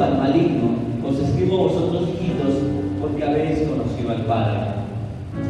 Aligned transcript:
al 0.00 0.18
maligno, 0.18 0.76
os 1.06 1.18
escribo 1.18 1.68
vosotros 1.68 2.08
hijitos, 2.08 2.54
porque 3.00 3.24
habéis 3.24 3.60
conocido 3.68 4.10
al 4.10 4.26
Padre. 4.26 4.58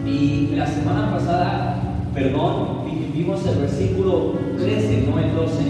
Y 0.07 0.55
la 0.55 0.67
semana 0.67 1.13
pasada, 1.13 1.83
perdón, 2.15 2.87
vimos 3.15 3.47
el 3.47 3.59
versículo 3.59 4.35
13, 4.59 5.07
no 5.09 5.19
el 5.19 5.35
12, 5.35 5.65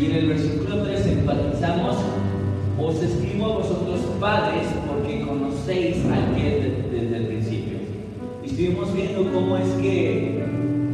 y 0.00 0.06
en 0.06 0.12
el 0.12 0.26
versículo 0.28 0.82
13 0.82 1.12
enfatizamos, 1.12 1.96
os 2.80 3.02
escribo 3.02 3.46
a 3.46 3.56
vosotros 3.58 4.00
padres, 4.20 4.68
porque 4.86 5.22
conocéis 5.22 5.96
al 6.06 6.34
que 6.34 6.86
desde 6.92 7.16
el 7.16 7.26
principio. 7.26 7.78
Y 8.42 8.46
estuvimos 8.46 8.94
viendo 8.94 9.30
cómo 9.32 9.56
es 9.56 9.68
que, 9.80 10.44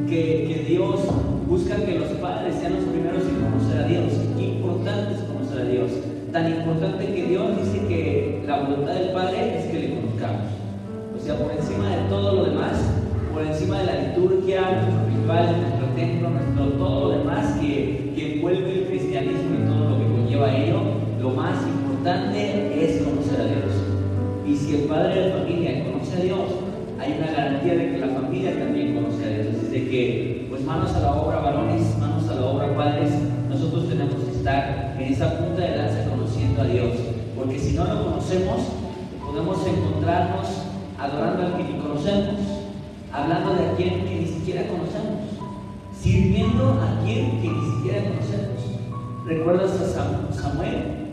que, 0.08 0.46
que 0.48 0.64
Dios 0.68 1.00
busca 1.48 1.76
que 1.76 1.98
los 1.98 2.08
padres 2.20 2.56
sean 2.60 2.74
los 2.74 2.84
primeros 2.84 3.22
en 3.22 3.44
conocer 3.44 3.84
a 3.84 3.86
Dios. 3.86 4.12
Qué 4.36 4.44
importante 4.44 5.14
es 5.14 5.20
conocer 5.22 5.60
a 5.60 5.70
Dios. 5.70 5.90
Tan 6.34 6.50
importante 6.50 7.14
que 7.14 7.26
Dios 7.26 7.46
dice 7.62 7.86
que 7.86 8.42
la 8.44 8.58
voluntad 8.58 8.94
del 8.94 9.12
Padre 9.12 9.56
es 9.56 9.66
que 9.66 9.78
le 9.78 9.94
conozcamos. 9.94 10.50
O 11.16 11.24
sea, 11.24 11.38
por 11.38 11.52
encima 11.52 11.88
de 11.90 12.08
todo 12.08 12.32
lo 12.32 12.44
demás, 12.46 12.72
por 13.32 13.46
encima 13.46 13.78
de 13.78 13.86
la 13.86 13.94
liturgia, 14.02 14.62
nuestro 14.62 15.14
ritual, 15.14 15.46
nuestro 15.60 15.86
templo, 15.94 16.30
nuestro 16.30 16.64
todo 16.76 17.04
lo 17.04 17.18
demás 17.18 17.56
que, 17.60 18.10
que 18.16 18.34
envuelve 18.34 18.80
el 18.80 18.86
cristianismo 18.88 19.54
y 19.54 19.68
todo 19.68 19.90
lo 19.90 19.96
que 19.96 20.10
conlleva 20.10 20.56
ello, 20.56 20.80
lo 21.20 21.30
más 21.30 21.54
importante 21.68 22.84
es 22.84 23.02
conocer 23.02 23.40
a 23.40 23.44
Dios. 23.44 23.72
Y 24.44 24.56
si 24.56 24.74
el 24.74 24.88
padre 24.88 25.14
de 25.14 25.28
la 25.28 25.36
familia 25.36 25.84
conoce 25.84 26.16
a 26.16 26.24
Dios, 26.24 26.50
hay 26.98 27.14
una 27.16 27.30
garantía 27.30 27.74
de 27.74 27.92
que 27.92 27.98
la 27.98 28.08
familia 28.08 28.58
también 28.58 28.96
conoce 28.96 29.24
a 29.24 29.28
Dios. 29.28 29.54
Así 29.54 29.66
de 29.68 29.88
que, 29.88 30.46
pues 30.50 30.64
manos 30.64 30.92
a 30.96 30.98
la 30.98 31.14
obra, 31.14 31.38
varones, 31.38 31.96
manos 32.00 32.28
a 32.28 32.34
la 32.34 32.44
obra, 32.44 32.76
padres, 32.76 33.12
nosotros 33.48 33.88
tenemos 33.88 34.16
que 34.16 34.32
estar 34.32 34.83
en 34.96 35.12
esa 35.12 35.38
punta 35.38 35.62
de 35.62 35.76
lanza 35.76 36.04
conociendo 36.08 36.62
a 36.62 36.64
Dios. 36.64 36.92
Porque 37.36 37.58
si 37.58 37.74
no 37.74 37.84
lo 37.84 38.04
conocemos, 38.04 38.60
podemos 39.24 39.58
encontrarnos 39.66 40.46
adorando 40.98 41.46
al 41.46 41.56
que 41.56 41.64
ni 41.64 41.78
conocemos, 41.78 42.34
hablando 43.12 43.54
de 43.54 43.66
a 43.66 43.72
quien 43.76 44.04
que 44.04 44.20
ni 44.20 44.26
siquiera 44.26 44.66
conocemos, 44.68 45.20
sirviendo 46.00 46.80
a 46.80 47.04
quien 47.04 47.40
que 47.40 47.48
ni 47.48 47.76
siquiera 47.76 48.08
conocemos. 48.08 48.54
¿Recuerdas 49.26 49.80
a 49.80 50.32
Samuel? 50.32 51.04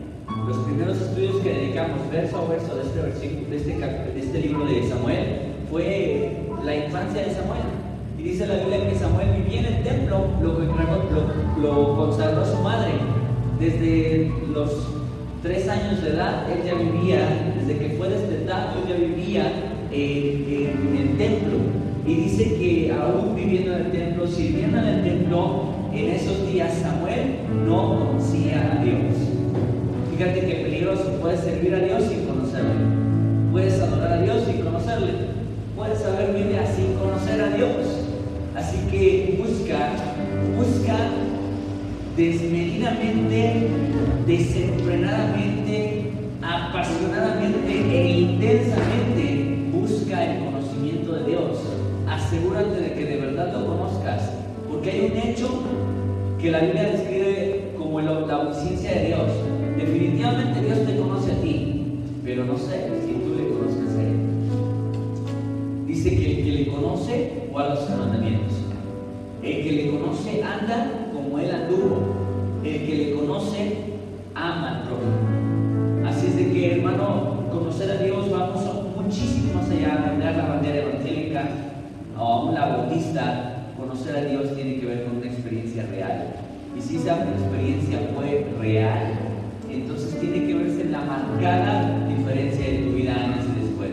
Los 0.48 0.58
primeros 0.60 0.98
estudios 0.98 1.38
que 1.38 1.54
dedicamos 1.54 2.00
verso 2.12 2.38
a 2.38 2.50
verso 2.50 2.76
de 2.76 2.82
este, 2.84 3.02
versículo, 3.02 3.50
de 3.50 3.58
este, 3.58 3.78
de 3.78 4.20
este 4.20 4.40
libro 4.40 4.66
de 4.66 4.90
Samuel 4.90 5.54
fue 5.70 6.46
la 6.64 6.76
infancia 6.76 7.22
de 7.22 7.34
Samuel. 7.34 7.62
Y 8.18 8.24
dice 8.24 8.48
la 8.48 8.56
Biblia 8.56 8.90
que 8.90 8.96
Samuel 8.96 9.44
vivía 9.44 9.62
en 9.62 9.66
el 9.66 9.84
templo, 9.84 10.28
lo, 10.42 10.60
lo, 10.60 11.62
lo 11.62 11.96
consagró 11.96 12.46
su 12.46 12.58
madre. 12.62 13.11
Desde 13.62 14.32
los 14.52 14.72
tres 15.44 15.70
años 15.70 16.02
de 16.02 16.10
edad, 16.10 16.48
él 16.52 16.64
ya 16.66 16.74
vivía, 16.74 17.54
desde 17.60 17.78
que 17.78 17.90
fue 17.96 18.10
destetado, 18.10 18.80
él 18.82 18.90
ya 18.90 18.96
vivía 18.96 19.54
en, 19.92 20.90
en 20.90 20.98
el 20.98 21.18
templo. 21.20 21.58
Y 22.08 22.16
dice 22.16 22.56
que 22.56 22.92
aún 22.92 23.36
viviendo 23.36 23.76
en 23.76 23.86
el 23.86 23.92
templo, 23.92 24.26
sirviendo 24.26 24.80
en 24.80 24.86
el 24.86 25.04
templo, 25.04 25.76
en 25.94 26.10
esos 26.10 26.52
días 26.52 26.74
Samuel 26.74 27.36
no 27.68 28.00
conocía 28.00 28.80
a 28.80 28.84
Dios. 28.84 29.14
Fíjate 30.10 30.40
qué 30.40 30.56
peligroso, 30.64 31.20
puedes 31.22 31.42
servir 31.42 31.76
a 31.76 31.80
Dios 31.82 32.06
sin 32.06 32.26
conocerle. 32.26 32.72
Puedes 33.52 33.80
adorar 33.80 34.14
a 34.14 34.22
Dios 34.24 34.38
sin 34.48 34.62
conocerle. 34.64 35.12
Puedes 35.76 36.00
saber 36.00 36.34
Biblia 36.34 36.66
sin 36.66 36.96
conocer 36.96 37.40
a 37.40 37.56
Dios. 37.56 37.76
Así 38.56 38.80
que 38.90 39.40
busca, 39.40 39.92
busca 40.58 40.98
desmedidamente, 42.16 43.68
desenfrenadamente, 44.28 46.12
apasionadamente 46.42 47.72
e 47.72 48.20
intensamente, 48.22 49.70
busca 49.72 50.26
el 50.26 50.46
conocimiento 50.46 51.14
de 51.14 51.26
Dios. 51.30 51.60
Asegúrate 52.08 52.82
de 52.82 52.94
que 52.94 53.06
de 53.06 53.18
verdad 53.18 53.54
lo 53.54 53.68
conozcas, 53.68 54.32
porque 54.70 54.92
hay 54.92 55.12
un 55.12 55.18
hecho 55.18 55.64
que 56.42 56.52
la 56.52 56.60
Biblia 56.60 56.84
describe 56.92 57.72
como 57.78 58.02
la 58.02 58.36
ausencia 58.36 58.92
de 58.92 59.08
Dios. 59.08 59.32
Definitivamente 59.78 60.62
Dios 60.62 60.86
te 60.86 60.98
conoce 60.98 61.32
a 61.32 61.42
ti, 61.42 61.86
pero 62.24 62.46
no 62.46 62.58
sé 62.58 62.90
si 63.06 63.14
tú 63.14 63.36
le 63.38 63.48
conozcas 63.50 63.96
a 63.96 64.02
Él. 64.02 64.18
Dice 65.88 66.10
que 66.10 66.32
el 66.32 66.44
que 66.44 66.52
le 66.52 66.68
conoce 66.68 67.32
guarda 67.52 67.76
sus 67.76 67.96
mandamientos. 67.96 68.61
El 69.44 69.64
que 69.64 69.72
le 69.72 69.92
conoce 69.92 70.44
anda 70.44 71.10
como 71.14 71.40
Él 71.40 71.52
anduvo. 71.52 72.62
El 72.64 72.86
que 72.86 72.96
le 72.96 73.16
conoce 73.16 73.76
ama 74.36 74.78
al 74.78 74.84
prójimo. 74.84 76.08
Así 76.08 76.28
es 76.28 76.36
de 76.36 76.52
que, 76.52 76.76
hermano, 76.78 77.48
conocer 77.52 77.90
a 77.92 78.04
Dios 78.04 78.30
vamos 78.30 78.62
muchísimo 78.96 79.56
más 79.56 79.70
allá 79.70 79.88
de 79.88 79.94
aprender 79.94 80.36
la 80.36 80.46
bandera 80.46 80.84
evangélica 80.84 81.50
o 82.18 82.22
aún 82.22 82.54
la 82.54 82.68
bautista. 82.68 83.48
Conocer 83.78 84.16
a 84.16 84.26
Dios 84.26 84.56
tiene 84.56 84.80
que 84.80 84.86
ver 84.86 85.06
con 85.06 85.18
una 85.18 85.26
experiencia 85.26 85.88
real. 85.88 86.36
Y 86.78 86.82
si 86.82 86.98
esa 86.98 87.24
experiencia 87.24 88.00
fue 88.16 88.46
real, 88.60 89.14
entonces 89.70 90.20
tiene 90.20 90.46
que 90.46 90.54
verse 90.54 90.86
la 90.86 91.02
marcada 91.02 92.08
diferencia 92.08 92.66
de 92.66 92.78
tu 92.78 92.92
vida 92.92 93.16
antes 93.16 93.46
y 93.46 93.66
después. 93.66 93.92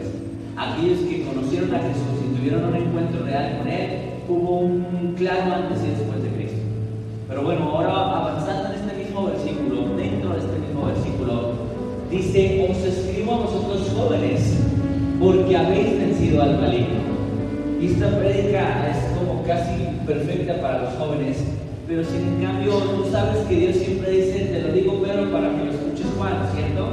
Aquellos 0.56 1.00
que 1.00 1.22
conocieron 1.24 1.74
a 1.74 1.78
Jesús 1.78 2.20
y 2.26 2.36
tuvieron 2.36 2.64
un 2.66 2.76
encuentro 2.76 3.24
real 3.24 3.58
con 3.58 3.68
Él, 3.68 3.97
hubo 4.28 4.60
un 4.60 5.14
claro 5.16 5.54
antes 5.54 5.78
y 5.82 5.90
después 5.90 6.22
de 6.22 6.28
Cristo. 6.30 6.58
Pero 7.28 7.42
bueno, 7.42 7.64
ahora 7.64 8.16
avanzando 8.18 8.68
en 8.68 8.80
este 8.80 9.04
mismo 9.04 9.26
versículo, 9.26 9.96
dentro 9.96 10.30
de 10.30 10.38
este 10.38 10.58
mismo 10.58 10.86
versículo, 10.86 11.52
dice, 12.10 12.68
os 12.70 12.78
escribo 12.78 13.34
a 13.34 13.38
vosotros 13.38 13.92
jóvenes, 13.96 14.58
porque 15.18 15.56
habéis 15.56 15.98
vencido 15.98 16.42
al 16.42 16.60
maligno. 16.60 17.08
Y 17.80 17.86
esta 17.86 18.18
prédica 18.18 18.90
es 18.90 19.18
como 19.18 19.42
casi 19.44 19.84
perfecta 20.06 20.60
para 20.60 20.82
los 20.82 20.94
jóvenes, 20.94 21.38
pero 21.86 22.04
sin 22.04 22.20
en 22.20 22.42
cambio 22.42 22.72
tú 22.72 23.10
sabes 23.10 23.38
que 23.48 23.54
Dios 23.54 23.76
siempre 23.76 24.10
dice, 24.10 24.46
te 24.46 24.62
lo 24.62 24.72
digo 24.72 25.00
pero 25.02 25.30
para 25.30 25.50
que 25.50 25.64
lo 25.64 25.70
escuches 25.70 26.06
Juan, 26.18 26.34
¿cierto? 26.54 26.86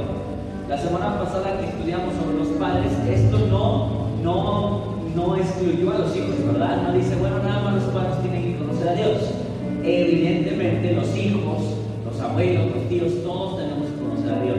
La 0.68 0.78
semana 0.78 1.18
pasada 1.18 1.58
que 1.60 1.66
estudiamos 1.66 2.14
sobre 2.14 2.38
los 2.38 2.48
padres, 2.58 2.92
esto 3.08 3.38
no, 3.50 4.08
no, 4.22 4.95
no 5.16 5.34
excluyó 5.34 5.92
a 5.92 5.98
los 5.98 6.14
hijos, 6.14 6.36
¿verdad? 6.46 6.82
No 6.82 6.92
dice, 6.92 7.16
bueno, 7.16 7.38
nada 7.38 7.62
más 7.62 7.74
los 7.76 7.84
padres 7.84 8.20
tienen 8.20 8.52
que 8.52 8.58
conocer 8.58 8.88
a 8.90 8.94
Dios. 8.94 9.16
Evidentemente 9.82 10.92
los 10.92 11.16
hijos, 11.16 11.62
los 12.04 12.20
abuelos, 12.20 12.66
los 12.76 12.88
tíos, 12.88 13.12
todos 13.24 13.56
tenemos 13.56 13.88
que 13.88 13.96
conocer 13.96 14.30
a 14.30 14.42
Dios. 14.42 14.58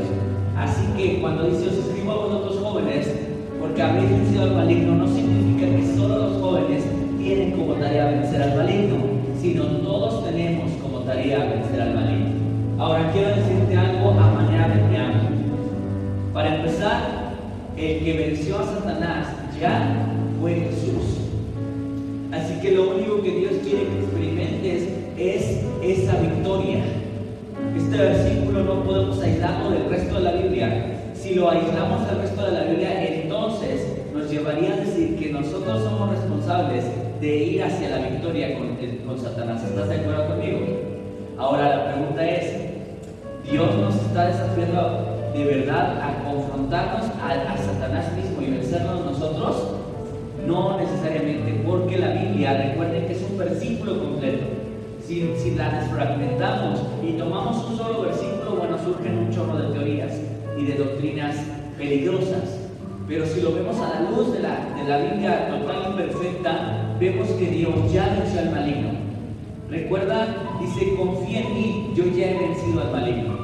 Así 0.57 0.85
que 0.97 1.21
cuando 1.21 1.43
dice, 1.43 1.67
os 1.67 1.77
escribo 1.77 2.11
a 2.11 2.15
vosotros 2.15 2.59
jóvenes, 2.59 3.13
porque 3.61 3.81
habéis 3.83 4.09
vencido 4.09 4.43
al 4.43 4.55
maligno, 4.55 4.95
no 4.95 5.07
significa 5.07 5.67
que 5.67 5.95
solo 5.95 6.17
los 6.17 6.41
jóvenes 6.41 6.83
tienen 7.19 7.51
como 7.51 7.73
tarea 7.73 8.07
vencer 8.07 8.41
al 8.41 8.57
maligno, 8.57 8.95
sino 9.39 9.63
todos 9.63 10.25
tenemos 10.25 10.71
como 10.81 10.99
tarea 10.99 11.39
vencer 11.39 11.81
al 11.81 11.93
maligno. 11.93 12.29
Ahora 12.79 13.11
quiero 13.11 13.29
decirte 13.29 13.77
algo 13.77 14.09
a 14.09 14.31
manera 14.31 14.69
de 14.69 14.83
preámbulo. 14.87 15.37
Para 16.33 16.55
empezar, 16.55 17.27
el 17.75 18.03
que 18.03 18.13
venció 18.17 18.59
a 18.59 18.63
Satanás 18.63 19.27
ya 19.59 20.06
fue 20.47 20.55
Jesús. 20.55 21.19
Así 22.31 22.61
que 22.61 22.71
lo 22.71 22.91
único 22.91 23.21
que 23.21 23.31
Dios 23.31 23.51
quiere 23.63 23.87
que 23.87 23.99
experimentes 23.99 24.87
es 25.17 25.61
esa 25.83 26.17
victoria. 26.19 26.85
Este 27.75 27.97
versículo 27.97 28.63
no 28.63 28.83
podemos 28.83 29.21
aislarlo 29.21 29.71
del 29.71 29.89
resto 29.89 30.15
de 30.15 30.21
la 30.21 30.31
Biblia. 30.31 31.11
Si 31.15 31.35
lo 31.35 31.49
aislamos 31.49 32.07
del 32.07 32.19
resto 32.19 32.45
de 32.45 32.51
la 32.51 32.63
Biblia, 32.63 33.23
entonces 33.23 33.87
nos 34.13 34.29
llevaría 34.29 34.73
a 34.73 34.77
decir 34.77 35.17
que 35.17 35.33
nosotros 35.33 35.83
somos 35.83 36.11
responsables 36.11 36.85
de 37.19 37.37
ir 37.37 37.63
hacia 37.63 37.89
la 37.89 38.07
victoria 38.09 38.57
con, 38.57 38.77
con 39.05 39.19
Satanás. 39.19 39.63
¿Estás 39.65 39.89
de 39.89 39.95
acuerdo 39.95 40.27
conmigo? 40.27 40.59
Ahora 41.37 41.75
la 41.75 41.93
pregunta 41.93 42.25
es, 42.25 42.53
¿Dios 43.51 43.75
nos 43.75 43.95
está 43.95 44.27
desafiando 44.27 45.31
de 45.33 45.43
verdad 45.43 45.99
a 46.01 46.23
confrontarnos 46.23 47.05
a, 47.21 47.53
a 47.53 47.57
Satanás 47.57 48.13
mismo 48.15 48.41
y 48.41 48.51
vencernos 48.51 49.05
nosotros? 49.05 49.76
No 50.47 50.77
necesariamente, 50.77 51.61
porque 51.65 51.97
la 51.97 52.11
Biblia, 52.11 52.53
recuerden 52.69 53.05
que 53.05 53.13
es 53.13 53.21
un 53.29 53.37
versículo 53.37 53.99
completo. 53.99 54.45
Si, 55.05 55.29
si, 55.37 55.55
la 55.55 55.81
desfragmentamos 55.81 56.79
y 57.03 57.11
tomamos 57.13 57.65
un 57.69 57.77
solo 57.77 58.03
versículo, 58.03 58.55
bueno, 58.55 58.77
surgen 58.77 59.17
un 59.17 59.29
chorro 59.29 59.57
de 59.57 59.73
teorías 59.73 60.13
y 60.57 60.63
de 60.63 60.75
doctrinas 60.75 61.35
peligrosas. 61.77 62.59
Pero 63.09 63.25
si 63.25 63.41
lo 63.41 63.55
vemos 63.55 63.75
a 63.81 64.01
la 64.01 64.09
luz 64.09 64.31
de 64.31 64.39
la, 64.39 64.73
de 64.73 64.83
la 64.87 64.97
Biblia 64.99 65.49
total 65.49 65.93
y 65.93 65.97
perfecta, 65.97 66.95
vemos 66.97 67.27
que 67.27 67.47
Dios 67.47 67.75
ya 67.91 68.17
venció 68.17 68.39
al 68.39 68.51
maligno. 68.51 68.89
Recuerda, 69.69 70.27
dice, 70.61 70.95
confía 70.95 71.41
en 71.41 71.53
mí, 71.53 71.93
yo 71.93 72.05
ya 72.05 72.31
he 72.31 72.39
vencido 72.39 72.81
al 72.83 72.91
maligno. 72.93 73.35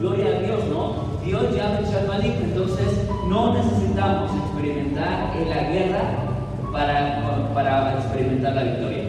Gloria 0.00 0.26
a 0.36 0.40
Dios, 0.40 0.60
¿no? 0.70 1.12
Dios 1.24 1.42
ya 1.56 1.78
venció 1.78 1.98
al 1.98 2.08
maligno, 2.08 2.44
entonces 2.44 3.08
no 3.26 3.54
necesitamos 3.54 4.41
experimentar 4.62 5.32
en 5.36 5.48
la 5.50 5.62
guerra 5.70 6.02
para, 6.70 7.52
para 7.52 7.98
experimentar 7.98 8.54
la 8.54 8.62
victoria. 8.62 9.04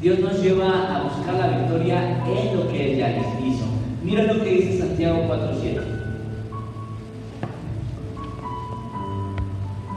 Dios 0.00 0.18
nos 0.20 0.40
lleva 0.40 0.96
a 0.96 1.02
buscar 1.02 1.34
la 1.34 1.58
victoria 1.58 2.22
en 2.26 2.56
lo 2.56 2.68
que 2.68 2.92
Él 2.92 2.98
ya 2.98 3.10
hizo. 3.44 3.64
Mira 4.04 4.22
lo 4.24 4.42
que 4.44 4.50
dice 4.50 4.78
Santiago 4.78 5.24
4.7. 5.28 5.80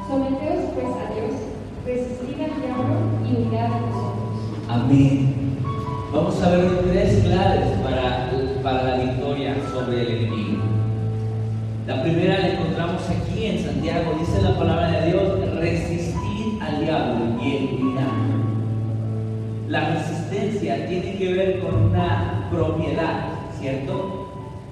Someteos 0.08 0.64
pues 0.74 0.88
a 0.88 1.14
Dios, 1.14 1.34
resistid 1.86 2.42
al 2.42 2.62
diablo 2.62 2.96
y 3.24 3.36
huirá 3.36 3.64
de 3.64 3.70
vosotros. 3.70 4.28
Amén. 4.68 5.58
Vamos 6.12 6.42
a 6.42 6.50
ver 6.50 6.80
tres 6.88 7.24
claves 7.24 7.68
para 7.84 8.07
que 21.18 21.34
ver 21.34 21.60
con 21.60 21.74
una 21.90 22.48
propiedad, 22.52 23.30
¿cierto? 23.60 24.28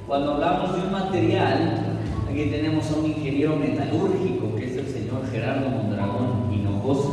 Cuando 0.07 0.35
hablamos 0.35 0.75
de 0.75 0.83
un 0.83 0.91
material, 0.91 1.97
aquí 2.29 2.45
tenemos 2.51 2.91
a 2.91 2.99
un 2.99 3.05
ingeniero 3.07 3.55
metalúrgico, 3.55 4.55
que 4.55 4.65
es 4.65 4.77
el 4.77 4.87
señor 4.87 5.27
Gerardo 5.31 5.69
Mondragón 5.69 6.53
Hinojosa, 6.53 7.09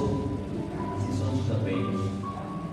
así 0.98 1.18
son 1.18 1.38
sus 1.38 1.50
apellidos. 1.50 2.10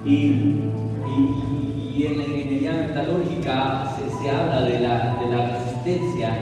Y, 0.04 0.12
y, 0.12 1.94
y, 1.96 2.06
en 2.06 2.18
la 2.18 2.24
ingeniería 2.26 2.74
metalúrgica 2.74 3.96
se, 3.96 4.10
se 4.22 4.30
habla 4.30 4.62
de 4.64 4.80
la, 4.82 5.16
de 5.16 5.36
la 5.36 5.60
resistencia 5.60 6.38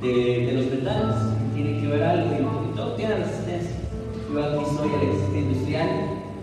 de, 0.00 0.46
de, 0.46 0.52
los 0.52 0.66
metales, 0.66 1.16
tiene 1.54 1.80
que 1.80 1.88
ver 1.88 2.02
algo, 2.04 2.36
y, 2.70 2.76
todo 2.76 2.92
tiene 2.92 3.16
resistencia. 3.16 3.76
Yo 4.32 4.44
aquí 4.44 4.64
soy 4.76 4.88
electricista 4.90 5.38
industrial 5.38 5.88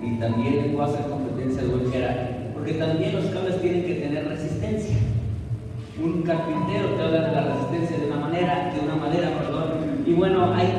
y 0.02 0.20
también 0.20 0.74
puedo 0.74 0.90
hacer 0.90 1.06
competencia 1.10 1.62
al 1.62 1.70
buen 1.70 1.92
Gerardo, 1.92 2.33
porque 2.64 2.80
también 2.80 3.14
los 3.14 3.26
cables 3.26 3.62
tienen 3.62 3.84
que 3.84 3.96
tener 3.96 4.26
resistencia. 4.26 4.96
Un 6.02 6.22
carpintero 6.22 6.92
te 6.96 7.04
habla 7.04 7.28
de 7.28 7.32
la 7.34 7.56
resistencia 7.56 7.98
de 7.98 8.06
una 8.08 8.16
manera, 8.16 8.74
de 8.74 8.80
una 8.80 8.96
manera, 8.96 9.38
perdón. 9.38 10.04
Y 10.08 10.14
bueno, 10.14 10.54
hay 10.54 10.70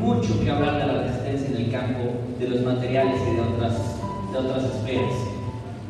mucho 0.00 0.40
que 0.42 0.50
hablar 0.50 0.78
de 0.78 0.86
la 0.86 1.02
resistencia 1.02 1.48
en 1.48 1.56
el 1.56 1.70
campo 1.70 2.12
de 2.40 2.48
los 2.48 2.62
materiales 2.62 3.20
y 3.30 3.34
de 3.34 3.40
otras, 3.42 3.74
de 4.32 4.38
otras 4.38 4.64
esferas. 4.64 5.12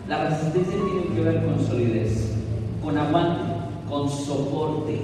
La 0.08 0.28
resistencia 0.28 0.74
tiene 0.74 1.14
que 1.14 1.20
ver 1.20 1.44
con 1.44 1.64
solidez, 1.64 2.34
con 2.82 2.98
aguante, 2.98 3.44
con 3.88 4.10
soporte. 4.10 5.02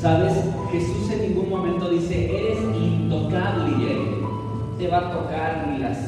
¿Sabes? 0.00 0.32
Jesús 0.72 1.10
en 1.12 1.28
ningún 1.28 1.50
momento 1.50 1.90
dice, 1.90 2.38
eres 2.38 2.58
intocable, 2.74 3.70
y 3.70 4.78
te 4.78 4.88
va 4.88 4.96
a 4.96 5.10
tocar 5.10 5.68
ni 5.70 5.78
las, 5.80 5.98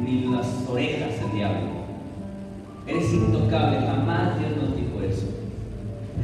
ni 0.00 0.26
las 0.32 0.46
orejas 0.68 1.14
el 1.20 1.32
diablo. 1.36 1.79
Eres 2.90 3.12
intocable, 3.12 3.78
jamás 3.86 4.36
Dios 4.40 4.50
nos 4.56 4.74
dijo 4.74 5.00
eso. 5.08 5.26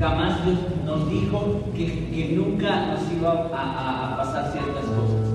Jamás 0.00 0.44
Dios 0.44 0.58
nos 0.84 1.08
dijo 1.08 1.62
que, 1.76 1.86
que 1.86 2.34
nunca 2.34 2.86
nos 2.86 3.00
iba 3.16 3.48
a, 3.54 4.16
pasar 4.16 4.50
ciertas 4.50 4.84
cosas. 4.84 5.30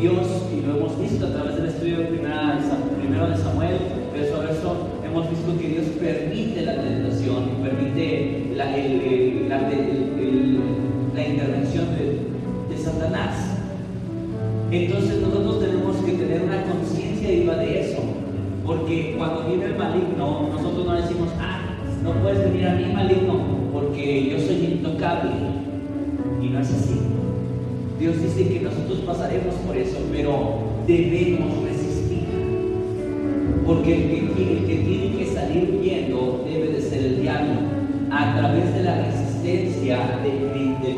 Dios, 0.00 0.26
y 0.56 0.66
lo 0.66 0.78
hemos 0.78 0.98
visto 0.98 1.26
a 1.26 1.32
través 1.32 1.56
del 1.56 1.66
estudio 1.66 2.08
primero 2.08 3.28
de 3.28 3.36
Samuel, 3.36 3.76
verso 4.14 4.36
a 4.36 4.40
verso, 4.40 4.88
hemos 5.04 5.28
visto 5.28 5.58
que 5.58 5.68
Dios 5.68 5.86
permite 6.00 6.62
la 6.62 6.80
tentación, 6.80 7.44
permite 7.62 8.54
la, 8.56 8.64
la, 8.64 8.78
intervención 11.28 11.84
de, 11.94 12.74
de 12.74 12.82
Satanás. 12.82 13.36
Entonces 14.70 15.20
nosotros 15.20 15.60
tenemos 15.60 15.96
que 15.98 16.12
tener 16.12 16.40
una 16.42 16.62
conciencia. 16.62 17.09
Cuando 19.16 19.44
viene 19.46 19.66
el 19.66 19.76
maligno, 19.76 20.48
nosotros 20.52 20.84
no 20.84 20.94
decimos, 20.94 21.28
ah, 21.38 21.60
no 22.02 22.12
puedes 22.14 22.42
venir 22.50 22.66
a 22.66 22.74
mí 22.74 22.92
maligno 22.92 23.38
porque 23.72 24.30
yo 24.30 24.38
soy 24.40 24.64
intocable. 24.64 25.30
Y 26.42 26.48
no 26.48 26.60
es 26.60 26.72
así. 26.72 26.98
Dios 28.00 28.20
dice 28.20 28.48
que 28.48 28.60
nosotros 28.60 29.00
pasaremos 29.06 29.54
por 29.66 29.76
eso, 29.76 29.98
pero 30.10 30.58
debemos 30.88 31.62
resistir. 31.62 32.24
Porque 33.64 33.94
el 33.94 34.10
que, 34.10 34.18
el 34.18 34.66
que 34.66 34.76
tiene 34.76 35.18
que 35.18 35.26
salir 35.26 35.78
huyendo 35.78 36.44
debe 36.50 36.72
de 36.72 36.80
ser 36.80 37.04
el 37.04 37.22
diablo 37.22 37.60
a 38.10 38.36
través 38.38 38.74
de 38.74 38.82
la 38.82 39.04
resistencia 39.04 40.20
del, 40.24 40.50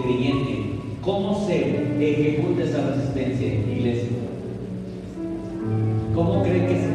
creyente. 0.03 0.63
¿Cómo 1.03 1.47
se 1.47 1.59
ejecuta 2.01 2.63
esa 2.63 2.91
resistencia, 2.95 3.49
iglesia? 3.49 4.09
¿Cómo 6.15 6.43
creen 6.43 6.67
que 6.69 6.81
se 6.81 6.92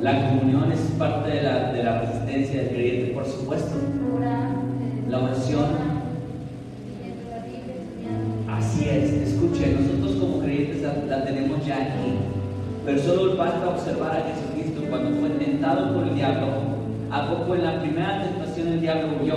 La 0.00 0.30
comunión 0.30 0.72
es 0.72 0.80
parte 0.98 1.30
de 1.30 1.42
la, 1.42 1.72
de 1.72 1.82
la 1.84 2.00
resistencia 2.00 2.62
del 2.62 2.70
creyente, 2.70 3.12
por 3.12 3.26
supuesto. 3.26 3.74
La 5.10 5.18
oración. 5.18 5.66
Así 8.48 8.88
es, 8.88 9.10
escuche, 9.10 9.76
nosotros 9.78 10.16
como 10.16 10.40
creyentes 10.40 10.80
la, 10.80 10.94
la 11.06 11.24
tenemos 11.24 11.66
ya 11.66 11.76
aquí. 11.76 12.14
Pero 12.86 12.98
solo 12.98 13.36
basta 13.36 13.68
observar 13.68 14.12
a 14.12 14.34
Jesucristo 14.34 14.86
cuando 14.88 15.20
fue 15.20 15.28
tentado 15.30 15.94
por 15.94 16.08
el 16.08 16.14
diablo. 16.14 16.46
¿A 17.10 17.28
poco 17.28 17.54
en 17.56 17.64
la 17.64 17.82
primera 17.82 18.22
tentación 18.22 18.68
el 18.68 18.80
diablo 18.80 19.08
huyó? 19.22 19.36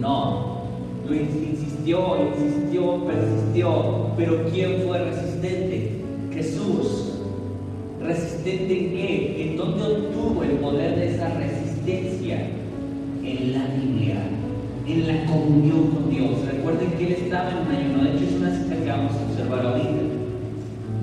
No, 0.00 0.62
lo 1.06 1.14
insistió, 1.14 2.16
insistió, 2.34 3.04
persistió. 3.04 4.06
Pero 4.16 4.44
¿quién 4.50 4.82
fue 4.86 4.98
resistente? 4.98 6.02
Jesús. 6.32 7.01
¿Resistente 8.12 8.78
en 8.78 8.90
qué? 8.90 9.42
¿En 9.42 9.56
dónde 9.56 9.84
obtuvo 9.84 10.42
el 10.42 10.50
poder 10.58 10.96
de 10.96 11.14
esa 11.14 11.30
resistencia? 11.30 12.46
En 13.24 13.52
la 13.54 13.64
Biblia, 13.68 14.16
en 14.86 15.06
la 15.06 15.24
comunión 15.24 15.86
con 15.86 16.10
Dios. 16.10 16.44
Recuerden 16.46 16.90
que 16.98 17.06
él 17.06 17.12
estaba 17.12 17.48
en 17.48 17.56
un 17.56 17.74
ayuno. 17.74 18.04
De 18.04 18.10
hecho, 18.10 18.24
es 18.24 18.34
una 18.34 18.54
cita 18.54 18.76
que 18.76 18.90
vamos 18.90 19.12
a 19.12 19.30
observar 19.30 19.64
ahorita. 19.64 20.02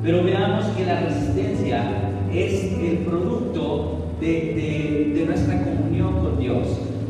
Pero 0.04 0.24
veamos 0.24 0.66
que 0.78 0.86
la 0.86 1.00
resistencia 1.00 1.84
es 2.32 2.74
el 2.80 2.98
producto 3.00 4.06
de, 4.22 5.24
nuestra 5.26 5.64
comunión 5.64 6.14
con 6.20 6.40
Dios. 6.40 6.68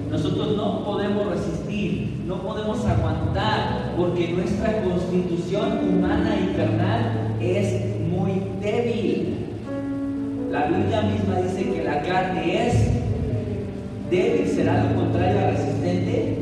Nosotros 0.10 0.56
no 0.56 0.86
podemos 0.86 1.28
resistir, 1.28 2.22
no 2.26 2.42
podemos 2.42 2.86
aguantar, 2.86 3.96
porque 3.98 4.30
nuestra 4.30 4.82
constitución 4.82 5.90
humana 5.90 6.38
y 6.42 6.56
carnal 6.56 7.36
es 7.42 7.84
muy 8.10 8.44
débil. 8.62 9.49
La 10.52 10.66
Biblia 10.66 11.04
misma 11.04 11.36
dice 11.42 11.72
que 11.72 11.84
la 11.84 12.02
carne 12.02 12.68
es 12.68 12.74
débil, 14.10 14.48
será 14.48 14.84
lo 14.84 14.96
contrario 14.96 15.40
a 15.40 15.52
resistente. 15.52 16.38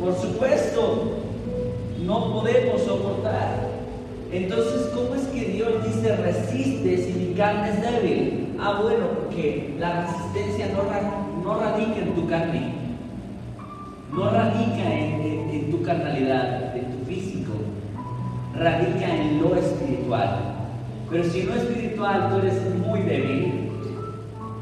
Por 0.00 0.14
supuesto, 0.14 1.18
no 2.02 2.32
podemos 2.32 2.80
soportar. 2.80 3.68
Entonces, 4.32 4.90
¿cómo 4.94 5.14
es 5.14 5.26
que 5.26 5.50
Dios 5.50 5.68
dice 5.84 6.16
resiste 6.16 6.96
si 6.96 7.12
mi 7.12 7.34
carne 7.34 7.68
es 7.68 7.82
débil? 7.82 8.54
Ah, 8.58 8.80
bueno, 8.82 9.06
porque 9.14 9.74
la 9.78 10.06
resistencia 10.06 10.68
no, 10.68 11.42
no 11.42 11.60
radica 11.60 11.98
en 11.98 12.14
tu 12.14 12.26
carne, 12.26 12.72
no 14.12 14.30
radica 14.30 14.94
en, 14.94 15.70
tu 15.70 15.82
carnalidad, 15.82 16.74
en 16.74 16.86
tu 16.86 17.04
físico, 17.04 17.52
radica 18.54 19.14
en 19.14 19.42
lo 19.42 19.56
espiritual. 19.56 20.55
Pero 21.10 21.24
si 21.24 21.44
no 21.44 21.54
espiritual, 21.54 22.30
tú 22.30 22.38
eres 22.38 22.60
muy 22.84 23.00
débil. 23.00 23.70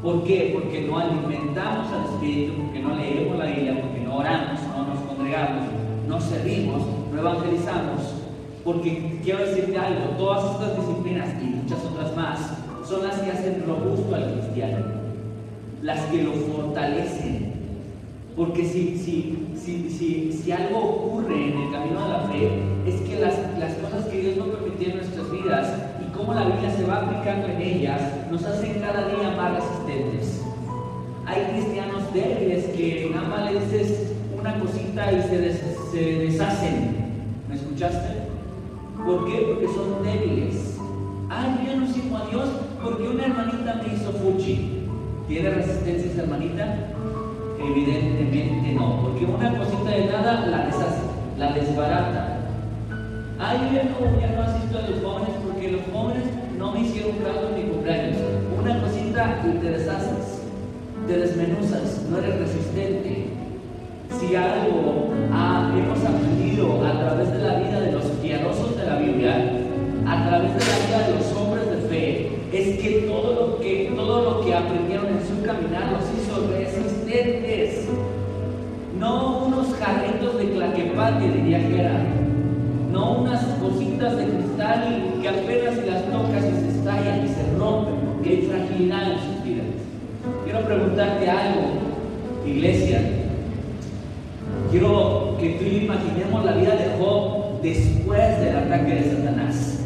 ¿Por 0.03 0.23
qué? 0.23 0.51
Porque 0.53 0.81
no 0.81 0.99
alimentamos 0.99 1.91
al 1.91 2.05
espíritu, 2.13 2.53
porque 2.61 2.79
no 2.79 2.95
leemos 2.95 3.39
la 3.39 3.45
Biblia, 3.45 3.81
porque 3.81 4.01
no 4.01 4.17
oramos, 4.17 4.59
no 4.75 4.93
nos 4.93 4.99
congregamos. 4.99 5.65
no 6.07 6.21
servimos, 6.21 6.83
no 7.11 7.19
evangelizamos, 7.19 8.01
porque 8.63 9.19
quiero 9.23 9.39
decirte 9.39 9.75
algo, 9.75 10.15
todas 10.19 10.51
estas 10.51 10.77
disciplinas 10.77 11.29
y 11.41 11.45
muchas 11.45 11.83
otras 11.83 12.15
más 12.15 12.39
son 12.87 13.07
las 13.07 13.19
que 13.19 13.31
hacen 13.31 13.63
robusto 13.65 14.13
al 14.13 14.33
cristiano, 14.33 14.85
las 15.81 16.01
que 16.01 16.21
lo 16.21 16.33
fortalecen. 16.33 17.53
Porque 18.35 18.65
si, 18.65 18.97
si, 18.97 19.47
si, 19.55 19.89
si, 19.89 20.31
si 20.31 20.51
algo 20.51 20.77
ocurre 20.77 21.47
en 21.47 21.61
el 21.61 21.71
camino 21.71 22.03
de 22.03 22.09
la 22.09 22.19
fe, 22.19 22.49
es 22.85 23.01
que 23.01 23.19
las, 23.19 23.33
las 23.57 23.73
cosas 23.75 24.05
que 24.05 24.21
Dios 24.21 24.37
nos 24.37 24.47
permitió 24.49 24.89
en 24.89 24.97
nuestras 24.97 25.31
vidas 25.31 25.84
cómo 26.17 26.33
la 26.33 26.45
Biblia 26.45 26.71
se 26.71 26.85
va 26.85 27.01
aplicando 27.01 27.47
en 27.47 27.61
ellas, 27.61 28.01
nos 28.31 28.43
hacen 28.43 28.79
cada 28.79 29.07
día 29.07 29.35
más 29.35 29.55
resistentes. 29.55 30.41
Hay 31.25 31.43
cristianos 31.51 32.13
débiles 32.13 32.65
que 32.65 33.11
nada 33.13 33.27
más 33.27 33.51
le 33.51 33.59
dices 33.59 34.13
una 34.39 34.59
cosita 34.59 35.11
y 35.11 35.21
se, 35.23 35.53
se 35.91 35.99
deshacen. 36.19 36.95
¿Me 37.49 37.55
escuchaste? 37.55 38.25
¿Por 39.05 39.25
qué? 39.25 39.47
Porque 39.47 39.67
son 39.67 40.03
débiles. 40.03 40.77
Ay, 41.29 41.67
yo 41.67 41.77
no 41.77 41.87
sirvo 41.87 42.17
a 42.17 42.29
Dios 42.29 42.49
porque 42.81 43.07
una 43.07 43.25
hermanita 43.25 43.81
me 43.83 43.93
hizo 43.93 44.11
fuchi. 44.11 44.87
¿Tiene 45.27 45.49
resistencia 45.49 46.11
esa 46.11 46.21
hermanita? 46.23 46.91
Evidentemente 47.59 48.73
no, 48.73 49.01
porque 49.01 49.25
una 49.25 49.57
cosita 49.57 49.89
de 49.89 50.05
nada 50.05 50.45
la 50.45 50.65
deshace, 50.65 51.01
la 51.37 51.51
desbarata. 51.53 52.37
Ay, 53.39 53.57
yo 53.73 53.83
no, 53.83 54.21
ya 54.21 54.35
no 54.35 54.43
asisto 54.43 54.77
a 54.77 54.81
los 54.87 55.03
jóvenes 55.03 55.35
porque 55.65 55.71
los 55.71 55.81
jóvenes 55.91 56.23
no 56.57 56.71
me 56.71 56.81
hicieron 56.81 57.11
caso 57.17 57.49
en 57.49 57.63
mi 57.63 57.71
cumpleaños. 57.71 58.17
Una 58.61 58.81
cosita 58.81 59.41
y 59.45 59.57
te 59.57 59.69
deshaces, 59.71 60.41
te 61.07 61.17
desmenuzas, 61.17 62.03
no 62.09 62.17
eres 62.19 62.39
resistente. 62.39 63.27
Si 64.19 64.35
algo 64.35 65.09
ah, 65.31 65.73
hemos 65.75 65.99
aprendido 66.03 66.85
a 66.85 66.99
través 66.99 67.31
de 67.31 67.39
la 67.39 67.59
vida 67.59 67.79
de 67.81 67.91
los 67.91 68.03
piadosos 68.03 68.77
de 68.77 68.85
la 68.85 68.97
Biblia, 68.97 69.51
a 70.05 70.27
través 70.27 70.53
de 70.53 70.59
la 70.59 70.85
vida 70.85 71.07
de 71.07 71.15
los 71.15 71.33
hombres 71.33 71.69
de 71.69 71.87
fe, 71.89 72.31
es 72.53 72.79
que 72.79 73.07
todo 73.07 73.33
lo 73.33 73.59
que, 73.59 73.91
todo 73.95 74.21
lo 74.21 74.45
que 74.45 74.53
aprendieron 74.53 75.07
en 75.07 75.27
su 75.27 75.43
caminar 75.43 75.91
los 75.91 76.03
hizo 76.15 76.47
resistentes. 76.51 77.87
No 78.99 79.45
unos 79.45 79.73
jarritos 79.75 80.37
de 80.37 80.51
claquepate, 80.51 81.27
diría 81.27 81.67
que 81.67 81.79
era. 81.79 82.05
No 82.91 83.21
unas 83.21 83.43
cositas 83.59 83.84
de 83.95 84.25
cristal 84.25 85.19
que 85.21 85.29
apenas 85.29 85.77
las 85.87 86.03
tocas 86.03 86.43
y 86.43 86.61
se 86.61 86.77
estallan 86.77 87.25
y 87.25 87.29
se 87.29 87.57
rompen, 87.57 87.95
porque 88.11 88.29
hay 88.29 88.41
fragilidad 88.41 89.11
en 89.13 89.19
sus 89.19 89.43
vidas. 89.45 89.65
Quiero 90.43 90.59
preguntarte 90.65 91.29
algo, 91.29 91.61
iglesia. 92.45 92.99
Quiero 94.69 95.37
que 95.39 95.49
tú 95.51 95.63
imaginemos 95.63 96.43
la 96.43 96.51
vida 96.53 96.75
de 96.75 96.97
Job 96.99 97.61
después 97.63 98.39
del 98.41 98.57
ataque 98.57 98.95
de 98.95 99.15
Satanás. 99.15 99.79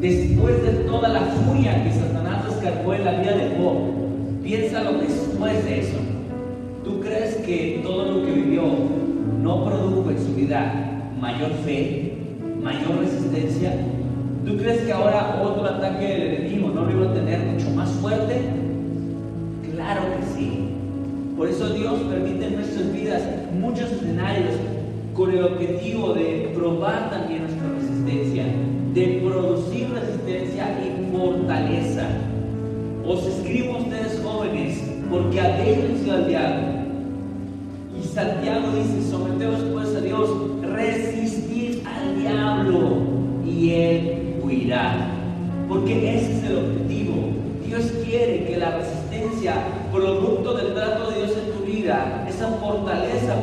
Después 0.00 0.62
de 0.62 0.70
toda 0.84 1.08
la 1.08 1.20
furia 1.20 1.84
que 1.84 1.92
Satanás 1.92 2.46
descargó 2.48 2.94
en 2.94 3.04
la 3.04 3.12
vida 3.12 3.36
de 3.36 3.56
Job, 3.58 4.42
piénsalo 4.42 4.92
después 4.94 5.64
de 5.66 5.80
eso. 5.80 5.98
¿Tú 6.82 7.00
crees 7.00 7.36
que 7.36 7.80
todo 7.82 8.06
lo 8.06 8.24
que 8.24 8.32
vivió 8.32 8.62
no 9.42 9.66
produjo 9.66 10.10
en 10.10 10.18
su 10.18 10.34
vida 10.34 10.90
mayor 11.20 11.50
fe, 11.64 11.99
mayor 12.62 12.98
resistencia? 13.00 13.72
¿Tú 14.44 14.56
crees 14.56 14.82
que 14.82 14.92
ahora 14.92 15.40
otro 15.42 15.64
ataque 15.64 16.06
del 16.06 16.22
enemigo 16.34 16.70
no 16.70 16.84
lo 16.84 16.90
iba 16.90 17.10
a 17.10 17.14
tener 17.14 17.40
mucho 17.40 17.70
más 17.70 17.90
fuerte? 17.90 18.40
Claro 19.74 20.02
que 20.16 20.26
sí. 20.34 20.68
Por 21.36 21.48
eso 21.48 21.70
Dios 21.70 22.00
permite 22.00 22.46
en 22.46 22.56
nuestras 22.56 22.92
vidas 22.92 23.22
muchos 23.58 23.90
escenarios 23.92 24.54
con 25.14 25.30
el 25.30 25.44
objetivo 25.44 26.14
de 26.14 26.52
probar 26.54 27.10
también 27.10 27.42
nuestra 27.42 27.68
resistencia, 27.78 28.44
de 28.94 29.22
producir 29.24 29.88
resistencia 29.90 30.66
y 30.82 31.16
fortaleza. 31.16 32.06
Os 33.06 33.26
escribo 33.26 33.76
a 33.76 33.78
ustedes 33.78 34.20
jóvenes, 34.22 34.82
porque 35.10 35.40
habéis 35.40 35.82
vencido 35.82 36.14
al 36.14 36.28
diablo. 36.28 36.68
Y 37.98 38.06
Santiago 38.06 38.68
dice, 38.76 39.10
someteos 39.10 39.60
pues 39.72 39.94
a 39.96 40.00
Dios, 40.00 40.30
Porque 45.70 46.16
ese 46.16 46.32
es 46.32 46.44
el 46.44 46.56
objetivo. 46.58 47.14
Dios 47.64 47.92
quiere 48.04 48.44
que 48.44 48.56
la 48.56 48.78
resistencia, 48.78 49.54
producto 49.92 50.54
del 50.54 50.74
trato 50.74 51.12
de 51.12 51.18
Dios 51.18 51.30
en 51.38 51.52
tu 51.52 51.64
vida, 51.64 52.26
esa 52.28 52.48
fortaleza, 52.48 53.36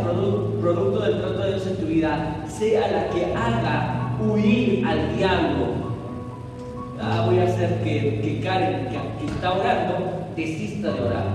producto 0.60 1.00
del 1.00 1.22
trato 1.22 1.39
de 1.39 1.53
Dios 1.53 1.67
en 1.67 1.77
tu 1.77 1.86
vida, 1.86 2.43
sea 2.50 2.91
la 2.91 3.10
que 3.12 3.34
haga 3.34 4.12
huir 4.19 4.86
al 4.86 5.15
diablo. 5.15 5.67
Ah, 7.01 7.24
voy 7.25 7.39
a 7.39 7.46
hacer 7.46 7.81
que, 7.81 8.19
que 8.22 8.41
Karen, 8.41 8.89
que, 8.89 9.25
que 9.25 9.31
está 9.31 9.53
orando, 9.53 9.96
desista 10.36 10.91
de 10.91 11.00
orar. 11.00 11.25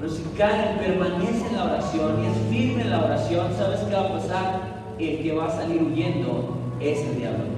Pero 0.00 0.10
si 0.10 0.22
Karen 0.38 0.78
permanece 0.78 1.48
en 1.50 1.56
la 1.56 1.64
oración 1.64 2.24
y 2.24 2.26
es 2.28 2.48
firme 2.48 2.80
en 2.80 2.90
la 2.92 3.04
oración, 3.04 3.48
¿sabes 3.58 3.80
qué 3.80 3.94
va 3.94 4.06
a 4.06 4.12
pasar? 4.14 4.60
El 4.98 5.22
que 5.22 5.34
va 5.34 5.48
a 5.48 5.50
salir 5.50 5.82
huyendo 5.82 6.56
es 6.80 6.98
el 7.00 7.18
diablo. 7.18 7.55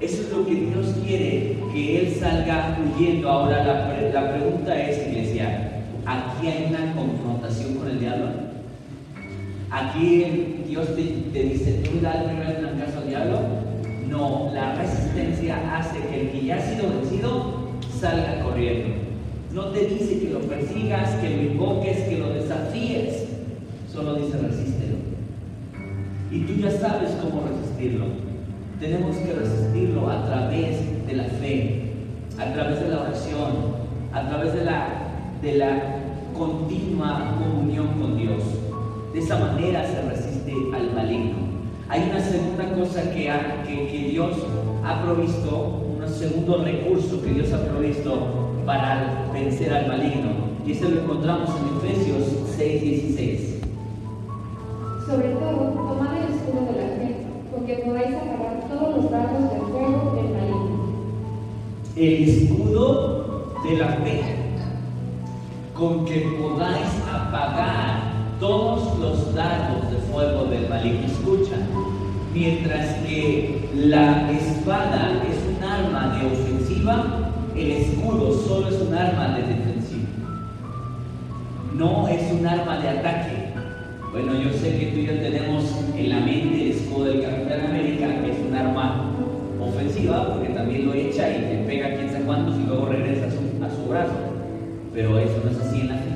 Eso 0.00 0.22
es 0.22 0.30
lo 0.30 0.46
que 0.46 0.54
Dios 0.54 0.94
quiere, 1.04 1.56
que 1.72 2.00
Él 2.00 2.14
salga 2.14 2.78
huyendo. 2.78 3.28
Ahora 3.28 3.64
la, 3.64 4.10
la 4.12 4.32
pregunta 4.32 4.80
es, 4.80 5.08
iglesia, 5.08 5.82
¿aquí 6.06 6.46
hay 6.46 6.66
una 6.70 6.94
confrontación 6.94 7.74
con 7.74 7.88
el 7.88 7.98
diablo? 7.98 8.26
Aquí 9.70 10.64
Dios 10.68 10.86
te, 10.94 11.42
dice, 11.42 11.82
¿tú 11.84 11.98
primero 11.98 12.68
en 12.70 12.78
caso 12.78 12.98
al 12.98 13.08
diablo? 13.08 13.40
No, 14.08 14.50
la 14.54 14.76
resistencia 14.76 15.76
hace 15.76 15.98
que 16.08 16.20
el 16.20 16.30
que 16.30 16.46
ya 16.46 16.56
ha 16.56 16.60
sido 16.60 16.90
vencido 16.90 17.68
salga 17.98 18.40
corriendo. 18.44 18.94
No 19.52 19.66
te 19.66 19.86
dice 19.86 20.20
que 20.20 20.30
lo 20.30 20.40
persigas, 20.40 21.16
que 21.16 21.30
lo 21.30 21.42
invoques, 21.42 21.98
que 22.02 22.18
lo 22.18 22.30
desafíes. 22.34 23.24
Solo 23.92 24.14
dice 24.14 24.38
resístelo. 24.38 24.96
Y 26.30 26.40
tú 26.40 26.54
ya 26.62 26.70
sabes 26.70 27.10
cómo 27.20 27.42
resistirlo. 27.48 28.27
Tenemos 28.80 29.16
que 29.16 29.32
resistirlo 29.32 30.08
a 30.08 30.24
través 30.24 31.06
de 31.06 31.12
la 31.14 31.24
fe, 31.24 31.92
a 32.38 32.52
través 32.52 32.80
de 32.80 32.88
la 32.88 33.00
oración, 33.00 33.74
a 34.12 34.28
través 34.28 34.54
de 34.54 34.64
la, 34.64 34.86
de 35.42 35.54
la 35.54 35.98
continua 36.36 37.34
comunión 37.38 37.88
con 38.00 38.16
Dios. 38.16 38.42
De 39.12 39.18
esa 39.18 39.36
manera 39.36 39.84
se 39.84 40.02
resiste 40.02 40.52
al 40.72 40.94
maligno. 40.94 41.38
Hay 41.88 42.08
una 42.08 42.20
segunda 42.20 42.72
cosa 42.74 43.10
que, 43.10 43.28
ha, 43.28 43.64
que, 43.66 43.88
que 43.88 43.98
Dios 44.10 44.36
ha 44.84 45.02
provisto, 45.02 45.82
un 45.98 46.08
segundo 46.08 46.62
recurso 46.62 47.20
que 47.22 47.30
Dios 47.30 47.52
ha 47.52 47.64
provisto 47.64 48.52
para 48.64 49.28
vencer 49.32 49.72
al 49.72 49.88
maligno. 49.88 50.30
Y 50.64 50.72
eso 50.72 50.88
lo 50.88 51.00
encontramos 51.00 51.50
en 51.50 51.90
Efesios 51.90 52.22
6, 52.56 52.82
16. 52.82 53.60
Sobre 55.04 55.28
todo, 55.30 55.72
tomad 55.72 56.16
el 56.18 56.34
escudo 56.34 56.66
de 56.66 56.80
la 56.80 56.88
fe, 56.96 57.16
con 57.50 57.66
que 57.66 57.74
podáis 57.78 58.17
todos 58.78 58.96
los 58.96 59.10
dardos 59.10 59.50
del 59.50 59.60
fuego 59.62 60.12
del 60.14 60.32
maligno. 60.32 60.78
El 61.96 62.28
escudo 62.28 63.54
de 63.64 63.76
la 63.76 63.88
fe, 63.88 64.22
con 65.74 66.04
que 66.04 66.20
podáis 66.40 66.88
apagar 67.12 68.12
todos 68.38 68.98
los 68.98 69.34
dardos 69.34 69.90
de 69.90 69.98
fuego 70.12 70.44
del 70.44 70.68
maligno. 70.68 71.06
Escucha, 71.06 71.56
mientras 72.32 72.94
que 72.98 73.68
la 73.74 74.30
espada 74.30 75.22
es 75.28 75.56
un 75.56 75.64
arma 75.64 76.16
de 76.16 76.26
ofensiva, 76.26 77.32
el 77.56 77.70
escudo 77.72 78.32
solo 78.32 78.68
es 78.68 78.80
un 78.80 78.94
arma 78.94 79.36
de 79.36 79.42
defensiva. 79.42 80.08
No 81.74 82.06
es 82.06 82.32
un 82.32 82.46
arma 82.46 82.78
de 82.78 82.88
ataque. 82.88 83.57
Bueno, 84.10 84.32
yo 84.40 84.50
sé 84.54 84.78
que 84.78 84.86
tú 84.86 85.00
y 85.00 85.06
yo 85.06 85.12
tenemos 85.20 85.64
en 85.94 86.08
la 86.08 86.20
mente 86.20 86.62
el 86.62 86.70
escudo 86.70 87.04
del 87.04 87.22
Capitán 87.22 87.66
América, 87.66 88.06
que 88.22 88.30
es 88.30 88.38
un 88.38 88.54
arma 88.54 89.12
ofensiva, 89.60 90.32
porque 90.32 90.48
también 90.54 90.86
lo 90.86 90.94
echa 90.94 91.28
y 91.28 91.42
te 91.42 91.64
pega 91.66 91.94
quién 91.94 92.10
sabe 92.10 92.24
cuántos 92.24 92.56
y 92.58 92.66
luego 92.66 92.86
regresa 92.86 93.26
a 93.26 93.30
su, 93.30 93.64
a 93.64 93.70
su 93.70 93.90
brazo. 93.90 94.14
Pero 94.94 95.18
eso 95.18 95.34
no 95.44 95.50
es 95.50 95.58
así 95.58 95.82
en 95.82 95.88
la 95.88 95.96
fe. 95.96 96.10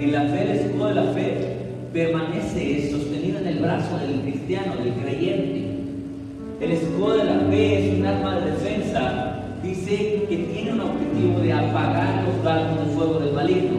En 0.00 0.12
la 0.12 0.22
fe, 0.22 0.42
el 0.42 0.50
escudo 0.58 0.88
de 0.88 0.94
la 0.94 1.04
fe 1.12 1.56
permanece 1.92 2.90
sostenido 2.90 3.40
en 3.40 3.46
el 3.46 3.58
brazo 3.58 3.98
del 3.98 4.20
cristiano, 4.22 4.76
del 4.82 4.94
creyente. 4.94 5.66
El 6.62 6.72
escudo 6.72 7.18
de 7.18 7.24
la 7.24 7.40
fe 7.50 7.88
es 7.88 7.98
un 7.98 8.06
arma 8.06 8.40
de 8.40 8.50
defensa. 8.52 9.38
Dice 9.62 10.24
que 10.30 10.36
tiene 10.52 10.72
un 10.72 10.80
objetivo 10.80 11.40
de 11.40 11.52
apagar 11.52 12.24
los 12.24 12.42
dardos 12.42 12.86
de 12.86 12.94
fuego 12.94 13.20
del 13.20 13.34
maligno. 13.34 13.76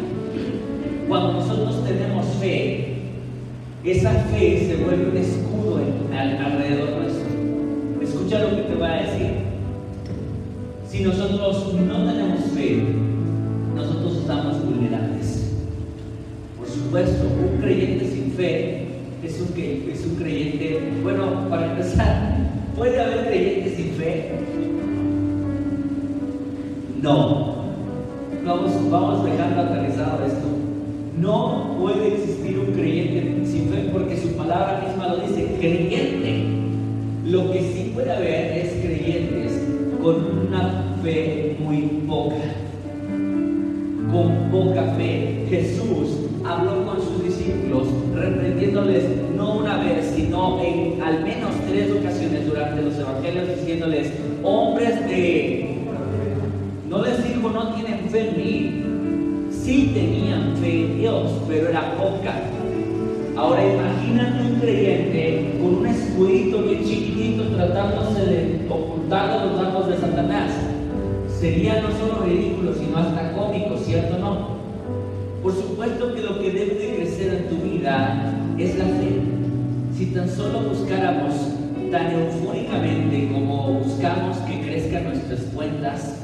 Cuando 1.08 1.34
nosotros 1.34 1.84
tenemos 1.84 2.26
fe, 2.40 2.93
esa 3.84 4.12
fe 4.12 4.66
se 4.66 4.76
vuelve 4.78 5.10
un 5.10 5.18
escudo 5.18 5.80
alrededor 6.14 6.90
nuestro. 7.02 7.26
Escucha 8.02 8.40
lo 8.40 8.56
que 8.56 8.62
te 8.64 8.76
voy 8.76 8.88
a 8.88 9.04
decir. 9.04 9.32
Si 10.90 11.04
nosotros 11.04 11.74
no 11.74 12.06
tenemos 12.06 12.40
fe, 12.56 12.82
nosotros 13.76 14.18
estamos 14.18 14.64
vulnerables. 14.64 15.52
Por 16.58 16.68
supuesto, 16.68 17.26
un 17.26 17.62
creyente 17.62 18.06
sin 18.10 18.32
fe 18.32 18.88
es 19.24 19.42
un, 19.42 19.48
es 19.58 20.06
un 20.06 20.16
creyente, 20.16 20.80
bueno, 21.02 21.50
para 21.50 21.72
empezar, 21.72 22.38
¿puede 22.78 23.02
haber 23.02 23.28
creyentes 23.28 23.76
sin 23.76 23.92
fe? 23.96 24.32
No. 27.02 27.54
Vamos, 28.46 28.72
vamos 28.90 29.26
dejando 29.26 29.62
aterrizado 29.62 30.26
esto. 30.26 30.48
No 31.20 31.78
puede 31.80 32.14
existir 32.14 32.33
Sería 71.44 71.82
no 71.82 71.92
solo 71.92 72.24
ridículo, 72.24 72.74
sino 72.74 72.96
hasta 72.96 73.34
cómico, 73.34 73.76
¿cierto 73.76 74.16
o 74.16 74.20
no? 74.20 74.48
Por 75.44 75.54
supuesto 75.54 76.16
que 76.16 76.22
lo 76.22 76.40
que 76.40 76.52
debe 76.52 76.76
de 76.76 76.96
crecer 76.96 77.34
en 77.34 77.50
tu 77.50 77.62
vida 77.70 78.34
es 78.58 78.78
la 78.78 78.86
fe. 78.86 79.20
Si 79.94 80.06
tan 80.14 80.30
solo 80.30 80.62
buscáramos 80.62 81.34
tan 81.92 82.14
eufóricamente 82.14 83.30
como 83.30 83.74
buscamos 83.74 84.38
que 84.48 84.62
crezcan 84.62 85.04
nuestras 85.04 85.42
cuentas, 85.54 86.16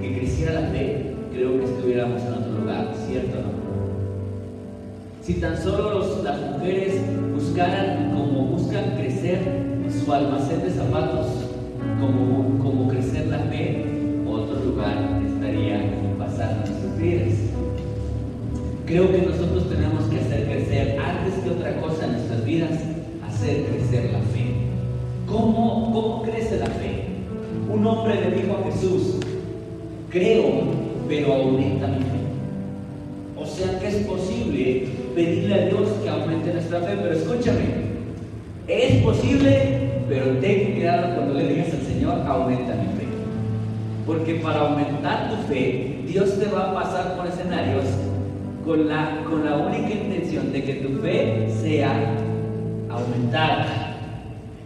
que 0.00 0.18
creciera 0.20 0.60
la 0.60 0.68
fe, 0.68 1.16
creo 1.32 1.58
que 1.58 1.64
estuviéramos 1.64 2.22
en 2.22 2.34
otro 2.34 2.52
lugar, 2.60 2.94
¿cierto 3.08 3.36
o 3.36 3.42
no? 3.42 3.48
Si 5.20 5.34
tan 5.40 5.60
solo 5.60 5.98
las 6.22 6.52
mujeres 6.52 7.00
buscaran 7.34 8.12
como 8.14 8.44
buscan 8.44 8.84
crecer 8.98 9.40
su 9.90 10.12
almacén 10.12 10.62
de 10.62 10.70
zapatos, 10.70 11.26
como, 11.98 12.62
como 12.62 12.86
crecer 12.86 13.26
la 13.26 13.38
fe, 13.50 13.93
otro 14.34 14.64
lugar 14.64 15.20
estaría 15.26 15.80
pasando 16.18 16.66
sus 16.66 17.00
vidas. 17.00 17.34
Creo 18.86 19.10
que 19.10 19.22
nosotros 19.22 19.68
tenemos 19.68 20.04
que 20.04 20.20
hacer 20.20 20.44
crecer, 20.44 20.98
antes 20.98 21.34
que 21.42 21.50
otra 21.50 21.80
cosa 21.80 22.04
en 22.04 22.12
nuestras 22.12 22.44
vidas, 22.44 22.70
hacer 23.26 23.64
crecer 23.64 24.12
la 24.12 24.20
fe. 24.20 24.54
¿Cómo, 25.26 25.90
cómo 25.92 26.22
crece 26.22 26.58
la 26.58 26.66
fe? 26.66 27.04
Un 27.72 27.86
hombre 27.86 28.14
le 28.20 28.36
dijo 28.36 28.56
a 28.58 28.70
Jesús, 28.70 29.16
creo, 30.10 30.44
pero 31.08 31.32
aumenta 31.32 31.86
mi 31.88 32.00
fe. 32.00 32.24
O 33.36 33.46
sea 33.46 33.78
que 33.78 33.88
es 33.88 33.96
posible 34.06 34.88
pedirle 35.14 35.54
a 35.54 35.66
Dios 35.66 35.88
que 36.02 36.08
aumente 36.08 36.52
nuestra 36.52 36.80
fe, 36.80 36.96
pero 37.00 37.14
escúchame, 37.14 37.94
es 38.68 39.02
posible, 39.02 40.02
pero 40.08 40.38
ten 40.38 40.72
cuidado 40.72 41.16
cuando 41.16 41.34
le 41.34 41.48
digas 41.48 41.68
al 41.72 41.82
Señor, 41.82 42.20
aumenta 42.26 42.74
mi 42.74 42.86
fe. 42.98 43.03
Porque 44.06 44.34
para 44.36 44.60
aumentar 44.60 45.30
tu 45.30 45.36
fe, 45.52 46.00
Dios 46.06 46.38
te 46.38 46.46
va 46.46 46.70
a 46.70 46.74
pasar 46.74 47.16
por 47.16 47.26
escenarios 47.26 47.84
con 48.64 48.88
la, 48.88 49.24
con 49.28 49.44
la 49.44 49.56
única 49.56 49.90
intención 49.90 50.52
de 50.52 50.64
que 50.64 50.74
tu 50.74 51.00
fe 51.00 51.48
sea 51.60 51.92
aumentada. 52.90 53.96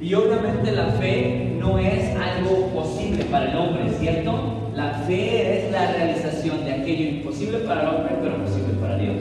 Y 0.01 0.15
obviamente 0.15 0.73
la 0.73 0.87
fe 0.93 1.57
no 1.59 1.79
es 1.79 2.17
algo 2.17 2.69
posible 2.69 3.25
para 3.25 3.51
el 3.51 3.57
hombre, 3.57 3.91
¿cierto? 3.99 4.71
La 4.75 4.91
fe 5.07 5.59
es 5.59 5.73
la 5.73 5.93
realización 5.93 6.65
de 6.65 6.73
aquello 6.73 7.09
imposible 7.17 7.59
para 7.59 7.83
el 7.83 7.89
hombre, 7.89 8.15
pero 8.23 8.37
posible 8.45 8.75
para 8.81 8.97
Dios. 8.97 9.17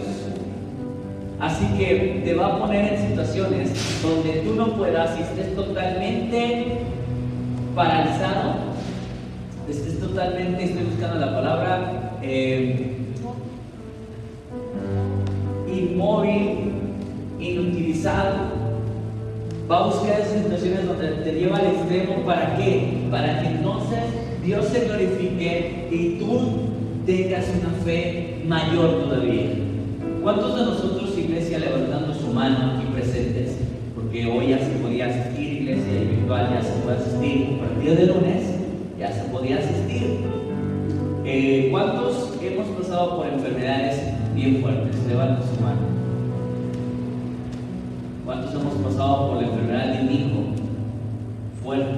Así 1.40 1.66
que 1.78 2.22
te 2.26 2.34
va 2.34 2.48
a 2.48 2.60
poner 2.60 2.94
en 2.94 3.10
situaciones 3.10 4.02
donde 4.02 4.42
tú 4.42 4.56
no 4.56 4.74
puedas 4.76 5.18
y 5.20 5.22
estés 5.22 5.56
totalmente 5.56 6.78
paralizado, 7.76 8.56
estés 9.72 10.00
totalmente, 10.00 10.64
estoy 10.64 10.84
buscando 10.84 11.20
la 11.20 11.34
palabra, 11.34 12.20
eh, 12.22 12.98
inmóvil, 15.72 16.72
inutilizado. 17.40 18.58
Va 19.70 19.80
a 19.80 19.88
buscar 19.88 20.22
esas 20.22 20.44
situaciones 20.44 20.88
donde 20.88 21.08
te 21.24 21.32
lleva 21.34 21.58
al 21.58 21.68
extremo. 21.68 22.26
¿Para 22.26 22.56
qué? 22.56 23.08
Para 23.12 23.42
que 23.42 23.48
entonces 23.48 24.00
Dios 24.44 24.66
se 24.68 24.86
glorifique 24.86 25.90
y 25.92 26.20
tú 26.20 26.40
tengas 27.06 27.46
una 27.50 27.84
fe 27.84 28.44
mayor 28.48 29.04
todavía. 29.04 29.50
¿Cuántos 30.24 30.56
de 30.56 30.66
nosotros, 30.66 31.18
iglesia, 31.18 31.60
levantando 31.60 32.14
su 32.14 32.28
mano 32.28 32.78
aquí 32.78 32.88
presentes? 32.94 33.58
Porque 33.94 34.26
hoy 34.26 34.50
ya 34.50 34.60
se 34.60 34.72
podía 34.82 35.08
asistir, 35.08 35.62
iglesia 35.62 36.00
virtual 36.10 36.50
ya 36.54 36.64
se 36.64 36.80
puede 36.80 36.98
asistir. 36.98 37.60
A 37.62 37.68
partir 37.68 37.98
de 37.98 38.06
lunes 38.08 38.57
podía 39.32 39.58
asistir. 39.58 40.26
Eh, 41.26 41.68
¿Cuántos 41.72 42.38
hemos 42.42 42.68
pasado 42.68 43.18
por 43.18 43.28
enfermedades 43.28 44.02
bien 44.34 44.62
fuertes? 44.62 44.96
Levanta 45.08 45.42
su 45.42 45.62
mano. 45.62 45.82
¿Cuántos 48.26 48.54
hemos 48.54 48.74
pasado 48.76 49.30
por 49.30 49.42
la 49.42 49.48
enfermedad 49.48 49.94
de 49.94 50.04
mi 50.04 50.14
hijo? 50.16 50.40
Fuerte. 51.64 51.92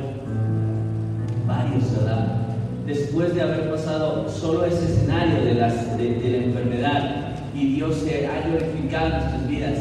Varios, 1.47 1.95
¿verdad? 1.95 2.39
Después 2.85 3.35
de 3.35 3.41
haber 3.41 3.69
pasado 3.69 4.27
solo 4.29 4.65
ese 4.65 4.85
escenario 4.85 5.45
de, 5.45 5.55
las, 5.55 5.75
la 5.97 6.37
enfermedad 6.37 7.35
y 7.53 7.75
Dios 7.75 7.97
se 7.97 8.27
ha 8.27 8.47
glorificado 8.47 9.05
en 9.05 9.11
nuestras 9.11 9.47
vidas, 9.47 9.79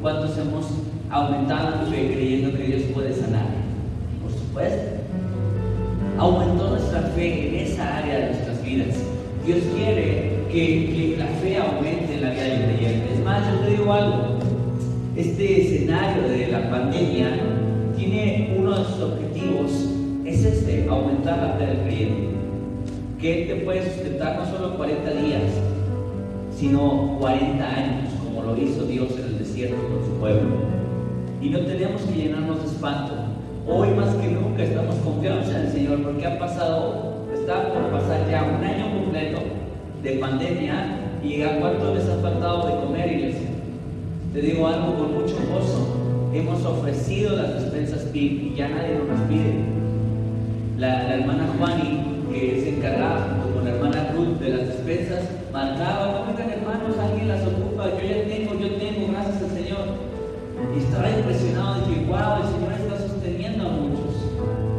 ¿cuántos 0.00 0.38
hemos 0.38 0.66
aumentado 1.10 1.82
en 1.82 1.92
fe 1.92 2.12
creyendo 2.14 2.56
que 2.56 2.64
Dios 2.64 2.82
puede 2.94 3.14
sanar? 3.14 3.46
Por 4.22 4.32
supuesto. 4.32 4.95
Aumentó 6.18 6.70
nuestra 6.70 7.02
fe 7.14 7.48
en 7.48 7.66
esa 7.66 7.98
área 7.98 8.18
de 8.18 8.26
nuestras 8.26 8.64
vidas. 8.64 8.96
Dios 9.44 9.58
quiere 9.76 10.46
que, 10.50 11.14
la 11.18 11.26
fe 11.26 11.58
aumente 11.58 12.14
en 12.14 12.22
la 12.22 12.30
vida 12.30 12.42
del 12.44 12.74
creyente. 12.74 13.14
Es 13.14 13.24
más, 13.24 13.42
yo 13.52 13.60
te 13.60 13.70
digo 13.72 13.92
algo, 13.92 14.38
este 15.14 15.60
escenario 15.62 16.22
de 16.28 16.48
la 16.48 16.70
pandemia 16.70 17.28
tiene 17.96 18.56
uno 18.58 18.78
de 18.78 18.84
sus 18.84 19.02
objetivos, 19.02 19.70
es 20.24 20.44
este, 20.44 20.86
aumentar 20.88 21.38
la 21.38 21.52
fe 21.54 21.66
del 21.66 21.82
creyente. 21.82 22.28
Que 23.20 23.42
Él 23.42 23.48
te 23.48 23.64
puede 23.64 23.84
sustentar 23.84 24.38
no 24.38 24.50
solo 24.50 24.76
40 24.78 25.10
días, 25.10 25.42
sino 26.56 27.18
40 27.20 27.62
años, 27.62 28.12
como 28.24 28.42
lo 28.42 28.56
hizo 28.56 28.84
Dios 28.86 29.08
en 29.18 29.24
el 29.26 29.38
desierto 29.38 29.76
con 29.76 30.06
su 30.06 30.18
pueblo. 30.18 30.56
Y 31.42 31.50
no 31.50 31.60
tenemos 31.60 32.00
que 32.02 32.14
llenarnos 32.14 32.62
de 32.62 32.68
espanto. 32.68 33.12
Hoy 33.68 33.90
más 33.90 34.14
que 34.14 34.28
estamos 34.64 34.96
confiados 34.96 35.48
en 35.50 35.56
el 35.56 35.72
Señor 35.72 36.02
porque 36.02 36.26
ha 36.26 36.38
pasado, 36.38 37.26
está 37.34 37.72
por 37.72 37.90
pasar 37.90 38.28
ya 38.30 38.42
un 38.42 38.64
año 38.64 39.00
completo 39.00 39.40
de 40.02 40.12
pandemia 40.12 41.00
y 41.22 41.42
a 41.42 41.60
cuánto 41.60 41.94
les 41.94 42.08
ha 42.08 42.16
faltado 42.22 42.66
de 42.66 42.86
comer, 42.86 43.12
iglesia. 43.12 43.48
Te 44.32 44.40
digo 44.40 44.66
algo 44.66 44.94
con 44.96 45.14
mucho 45.14 45.36
gozo. 45.52 46.30
Hemos 46.32 46.64
ofrecido 46.64 47.36
las 47.36 47.54
despensas 47.54 48.02
PIB 48.12 48.52
y 48.52 48.54
ya 48.56 48.68
nadie 48.68 48.94
nos 48.98 49.08
las 49.08 49.28
pide. 49.28 49.54
La, 50.78 51.04
la 51.04 51.14
hermana 51.14 51.48
Juani, 51.58 52.22
que 52.32 52.60
se 52.60 52.76
encargaba 52.76 53.28
junto 53.30 53.56
con 53.56 53.64
la 53.64 53.70
hermana 53.70 54.12
Ruth 54.14 54.38
de 54.40 54.50
las 54.50 54.66
despensas, 54.68 55.24
marcaba, 55.52 56.18
no 56.18 56.26
vengan 56.26 56.50
hermanos, 56.50 56.98
alguien 56.98 57.28
las 57.28 57.42
ocupa, 57.46 57.90
yo 57.90 58.08
ya 58.08 58.24
tengo, 58.28 58.54
yo 58.54 58.74
tengo, 58.76 59.12
gracias 59.12 59.42
al 59.42 59.50
Señor. 59.50 60.06
Y 60.74 60.78
estaba 60.78 61.10
impresionado 61.10 61.84
que, 61.86 62.04
wow, 62.04 62.42
el 62.42 62.52
Señor 62.52 62.75
sosteniendo 63.26 63.68
a 63.68 63.72
muchos. 63.72 64.14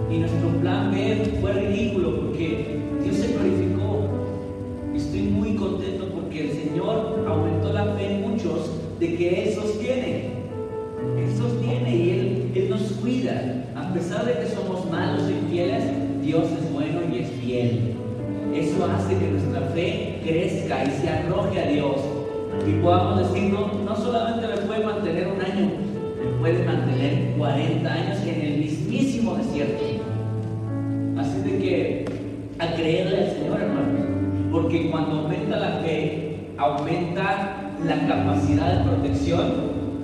Y 0.10 0.20
nuestro 0.20 0.50
plan 0.62 0.92
B 0.92 1.38
fue 1.42 1.52
ridículo 1.54 2.22
porque 2.22 2.80
Dios 3.04 3.16
se 3.18 3.34
glorificó. 3.34 4.08
Estoy 4.96 5.22
muy 5.24 5.56
contento 5.56 6.06
porque 6.14 6.50
el 6.50 6.52
Señor 6.52 7.26
aumentó 7.28 7.74
la 7.74 7.86
fe 7.96 8.16
en 8.16 8.22
muchos 8.22 8.72
de 9.00 9.16
que 9.16 9.44
Él 9.44 9.54
sostiene. 9.54 10.38
Él 11.18 11.38
sostiene 11.38 11.96
y 11.96 12.10
Él, 12.10 12.52
Él 12.56 12.70
nos 12.70 12.82
cuida. 12.94 13.66
A 13.76 13.94
pesar 13.94 14.26
de 14.26 14.34
que 14.34 14.48
somos 14.48 14.90
malos 14.90 15.24
e 15.28 15.32
infieles, 15.32 15.84
Dios 16.22 16.46
es 16.46 16.72
bueno 16.72 17.02
y 17.12 17.20
es 17.20 17.30
fiel. 17.32 17.94
Eso 18.56 18.86
hace 18.86 19.18
que 19.18 19.30
nuestra 19.30 19.62
fe 19.74 20.20
crezca 20.24 20.86
y 20.86 21.02
se 21.02 21.10
arroje 21.10 21.60
a 21.60 21.68
Dios. 21.68 21.98
Y 22.66 22.82
podamos 22.82 23.20
decir, 23.20 23.54
no, 23.54 23.96
solamente 23.96 24.48
me 24.48 24.58
puede 24.66 24.84
mantener 24.84 25.28
un 25.28 25.42
año, 25.42 25.72
puede 26.48 26.64
mantener 26.64 27.34
40 27.38 27.94
años 27.94 28.18
en 28.26 28.42
el 28.42 28.58
mismísimo 28.60 29.36
desierto. 29.36 29.84
Así 31.18 31.42
de 31.42 31.60
que 31.60 32.06
a 32.60 32.74
creerle 32.74 33.18
al 33.18 33.32
Señor, 33.32 33.62
hermanos. 33.62 34.06
Porque 34.52 34.90
cuando 34.90 35.20
aumenta 35.20 35.58
la 35.58 35.72
fe, 35.82 36.38
aumenta 36.58 37.74
la 37.86 38.08
capacidad 38.08 38.78
de 38.78 38.90
protección 38.90 39.44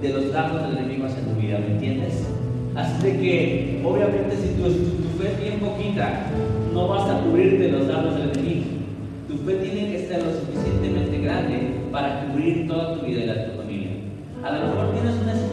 de 0.02 0.10
los 0.10 0.34
dardos 0.34 0.68
del 0.68 0.80
enemigo 0.80 1.06
hacia 1.06 1.24
tu 1.24 1.40
vida, 1.40 1.60
¿me 1.60 1.76
entiendes? 1.76 2.28
Así 2.76 3.02
de 3.04 3.20
que, 3.20 3.82
obviamente, 3.84 4.36
si 4.36 4.50
tu, 4.56 4.64
tu 4.64 5.18
fe 5.18 5.32
es 5.32 5.42
bien 5.42 5.60
poquita, 5.60 6.26
no 6.74 6.90
vas 6.90 7.10
a 7.10 7.22
cubrirte 7.22 7.70
los 7.70 7.88
dardos 7.88 8.16
del 8.16 8.32
enemigo. 8.32 8.66
Tu 9.30 9.38
fe 9.38 9.56
tiene 9.56 9.92
que 9.94 10.08
ser 10.08 10.24
lo 10.24 10.32
suficientemente 10.34 11.20
grande 11.20 11.74
para 11.90 12.26
cubrir 12.26 12.68
toda 12.68 12.96
tu 12.96 13.06
vida 13.06 13.22
y 13.22 13.28
la 13.28 13.34
de 13.34 13.44
tu 13.46 13.62
familia. 13.62 13.92
A 14.44 14.52
lo 14.52 14.68
mejor 14.68 14.92
tienes 14.92 15.16
un 15.22 15.30
escudo 15.30 15.53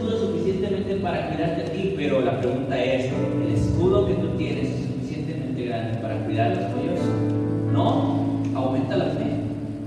para 1.11 1.27
cuidarte 1.27 1.61
a 1.63 1.65
ti, 1.65 1.93
pero 1.97 2.21
la 2.21 2.39
pregunta 2.39 2.81
es, 2.81 3.05
¿el 3.05 3.53
escudo 3.53 4.07
que 4.07 4.13
tú 4.13 4.29
tienes 4.37 4.69
es 4.69 4.85
suficientemente 4.85 5.65
grande 5.65 5.99
para 5.99 6.15
cuidar 6.23 6.55
los 6.55 6.73
tuyos? 6.73 6.99
No, 7.73 8.39
aumenta 8.55 8.95
la 8.95 9.05
fe. 9.05 9.27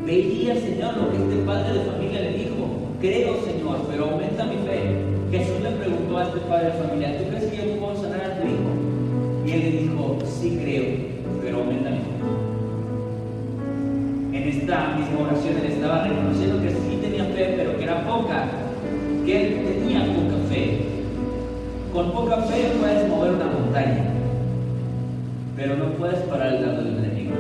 Veía, 0.05 0.55
Señor, 0.57 0.99
lo 0.99 1.11
que 1.11 1.17
este 1.17 1.37
padre 1.47 1.79
de 1.79 1.85
familia 1.87 2.21
le 2.21 2.33
dijo. 2.37 2.69
Creo, 3.01 3.37
Señor, 3.43 3.87
pero 3.91 4.05
aumenta 4.05 4.45
mi 4.45 4.57
fe. 4.69 5.01
Jesús 5.31 5.63
le 5.63 5.71
preguntó 5.71 6.19
a 6.19 6.25
este 6.25 6.41
padre 6.41 6.67
de 6.67 6.73
familia, 6.73 7.17
¿tú 7.17 7.25
crees 7.31 7.45
que 7.45 7.57
yo 7.57 7.81
puedo 7.81 7.97
sanar 7.97 8.21
a 8.21 8.41
tu 8.41 8.47
hijo? 8.47 8.71
Y 9.47 9.51
él 9.51 9.61
le 9.61 9.71
dijo, 9.81 10.19
sí 10.27 10.59
creo, 10.63 10.85
pero 11.43 11.61
aumenta 11.61 11.89
mi 11.89 11.97
fe. 11.97 12.05
En 14.37 14.49
esta 14.49 14.95
misma 14.99 15.21
oración 15.27 15.55
él 15.57 15.73
estaba 15.73 16.05
reconociendo 16.07 16.61
que 16.61 16.69
sí 16.69 16.99
tenía 17.01 17.25
fe, 17.25 17.55
pero 17.57 17.79
que 17.79 17.85
era 17.85 18.05
poca, 18.05 18.45
que 19.25 19.47
él 19.47 19.55
tenía 19.65 20.01
poca 20.01 20.37
fe. 20.51 20.84
Con 21.95 22.11
poca 22.11 22.39
fe 22.39 22.73
puedes 22.81 23.09
mover 23.09 23.35
una 23.35 23.45
montaña, 23.45 24.03
pero 25.55 25.77
no 25.77 25.93
puedes 25.93 26.19
parar 26.25 26.55
el 26.55 26.63
lado 26.63 26.83
del 26.83 26.99
enemigo. 26.99 27.37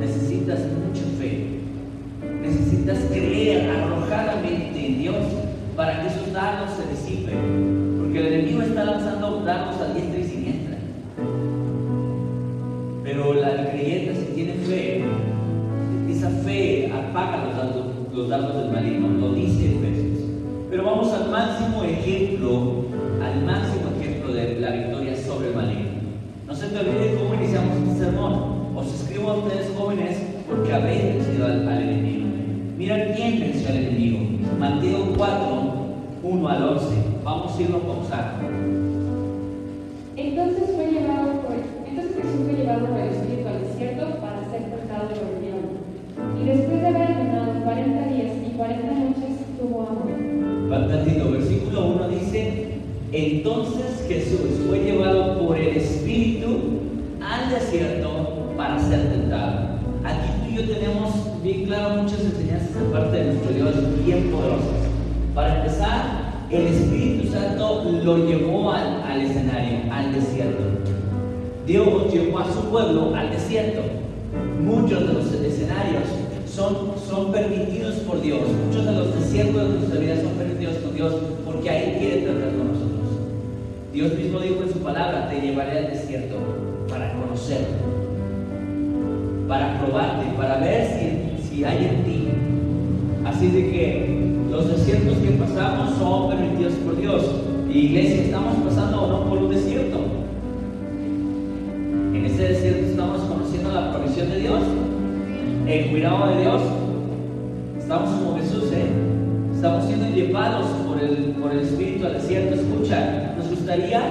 Necesitas 0.00 0.60
Vamos 37.70 38.10
a 38.10 38.71
al, 69.12 69.20
escenario, 69.20 69.78
al 69.92 70.12
desierto. 70.12 70.62
Dios 71.66 72.12
llevó 72.12 72.38
a 72.38 72.52
su 72.52 72.60
pueblo 72.70 73.14
al 73.14 73.30
desierto. 73.30 73.82
Muchos 74.60 75.06
de 75.06 75.12
los 75.12 75.32
escenarios 75.32 76.04
son, 76.46 76.92
son 77.08 77.30
permitidos 77.32 77.96
por 77.96 78.20
Dios. 78.20 78.40
Muchos 78.66 78.86
de 78.86 78.92
los 78.92 79.14
desiertos 79.14 79.62
de 79.62 79.78
nuestra 79.78 80.00
vida 80.00 80.16
son 80.16 80.32
permitidos 80.32 80.76
por 80.76 80.94
Dios 80.94 81.14
porque 81.44 81.70
ahí 81.70 81.96
quiere 81.98 82.22
tratar 82.22 82.56
con 82.56 82.68
nosotros. 82.68 82.92
Dios 83.92 84.14
mismo 84.14 84.40
dijo 84.40 84.62
en 84.62 84.72
su 84.72 84.78
palabra, 84.78 85.28
te 85.28 85.40
llevaré 85.40 85.78
al 85.78 85.90
desierto 85.90 86.36
para 86.88 87.12
conocerte, 87.12 87.74
para 89.46 89.78
probarte, 89.78 90.26
para 90.36 90.56
ver 90.58 90.86
si, 90.86 91.48
si 91.48 91.64
hay 91.64 91.84
en 91.84 92.01
provisión 104.12 104.30
de 104.30 104.40
Dios, 104.40 104.62
el 105.66 105.90
cuidado 105.90 106.34
de 106.34 106.40
Dios. 106.42 106.62
Estamos 107.78 108.10
como 108.10 108.36
Jesús, 108.36 108.72
¿eh? 108.72 108.86
Estamos 109.54 109.86
siendo 109.86 110.08
llevados 110.14 110.66
por 110.86 111.00
el, 111.00 111.34
por 111.40 111.52
el 111.52 111.60
Espíritu 111.60 112.06
al 112.06 112.14
desierto. 112.14 112.54
Escucha, 112.54 113.34
nos 113.36 113.48
gustaría 113.48 114.02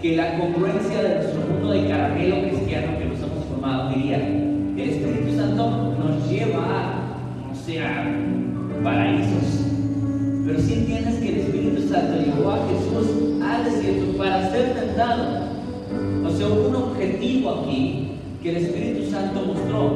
que 0.00 0.16
la 0.16 0.38
congruencia 0.38 1.02
de 1.02 1.14
nuestro 1.16 1.40
mundo 1.40 1.70
de 1.72 1.88
caramelo 1.88 2.42
cristiano 2.42 2.98
que 2.98 3.04
nos 3.06 3.18
hemos 3.18 3.44
formado 3.48 3.90
diría, 3.90 4.18
el 4.18 4.80
Espíritu 4.80 5.36
Santo 5.36 5.94
nos 5.98 6.30
lleva 6.30 6.58
a, 6.58 8.04
no 8.04 8.84
paraísos. 8.84 9.66
Pero 10.46 10.60
si 10.60 10.74
entiendes 10.74 11.14
que 11.16 11.28
el 11.28 11.38
Espíritu 11.38 11.88
Santo 11.88 12.14
llevó 12.18 12.50
a 12.50 12.66
Jesús 12.68 13.42
al 13.42 13.64
desierto 13.64 14.18
para 14.18 14.50
ser 14.50 14.74
tentado. 14.74 15.52
O 16.24 16.30
sea, 16.30 16.46
un 16.48 16.74
objetivo 16.74 17.62
aquí 17.62 18.11
que 18.42 18.50
el 18.50 18.56
Espíritu 18.56 19.08
Santo 19.08 19.40
mostró 19.46 19.92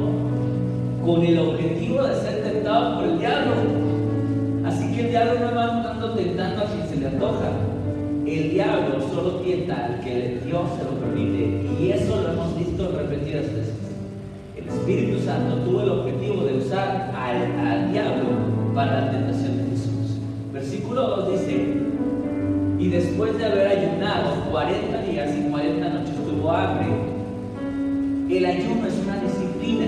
con 1.05 1.21
el 1.21 1.37
objetivo 1.37 2.01
de 2.03 2.15
ser 2.15 2.43
tentado 2.43 2.95
por 2.95 3.09
el 3.09 3.19
diablo. 3.19 3.53
Así 4.65 4.89
que 4.93 5.01
el 5.01 5.09
diablo 5.09 5.33
no 5.39 5.55
va 5.55 5.63
andando 5.63 6.11
tentando 6.11 6.61
a 6.61 6.65
quien 6.65 6.87
se 6.87 6.95
le 6.95 7.07
antoja. 7.07 7.51
El 8.25 8.51
diablo 8.51 9.01
solo 9.13 9.31
tienta 9.41 9.85
al 9.85 9.99
que 9.99 10.41
Dios 10.45 10.61
se 10.77 10.83
lo 10.85 10.91
permite. 10.91 11.67
Y 11.77 11.91
eso 11.91 12.21
lo 12.21 12.31
hemos 12.31 12.57
visto 12.57 12.89
repetidas 12.97 13.45
veces. 13.53 13.73
El 14.55 14.67
Espíritu 14.67 15.19
Santo 15.25 15.57
tuvo 15.57 15.81
el 15.81 15.89
objetivo 15.89 16.45
de 16.45 16.57
usar 16.57 17.13
al, 17.17 17.67
al 17.67 17.91
diablo 17.91 18.29
para 18.73 19.01
la 19.01 19.11
tentación 19.11 19.57
de 19.57 19.63
Jesús. 19.71 20.19
Versículo 20.53 21.17
2 21.17 21.31
dice, 21.31 21.65
y 22.79 22.89
después 22.89 23.37
de 23.37 23.45
haber 23.45 23.67
ayunado 23.67 24.49
40 24.51 25.01
días 25.01 25.35
y 25.37 25.49
40 25.49 25.89
noches 25.89 26.15
tuvo 26.25 26.51
hambre. 26.51 27.16
El 28.29 28.45
ayuno 28.45 28.85
es 28.85 28.93
una 29.05 29.21
disciplina 29.21 29.85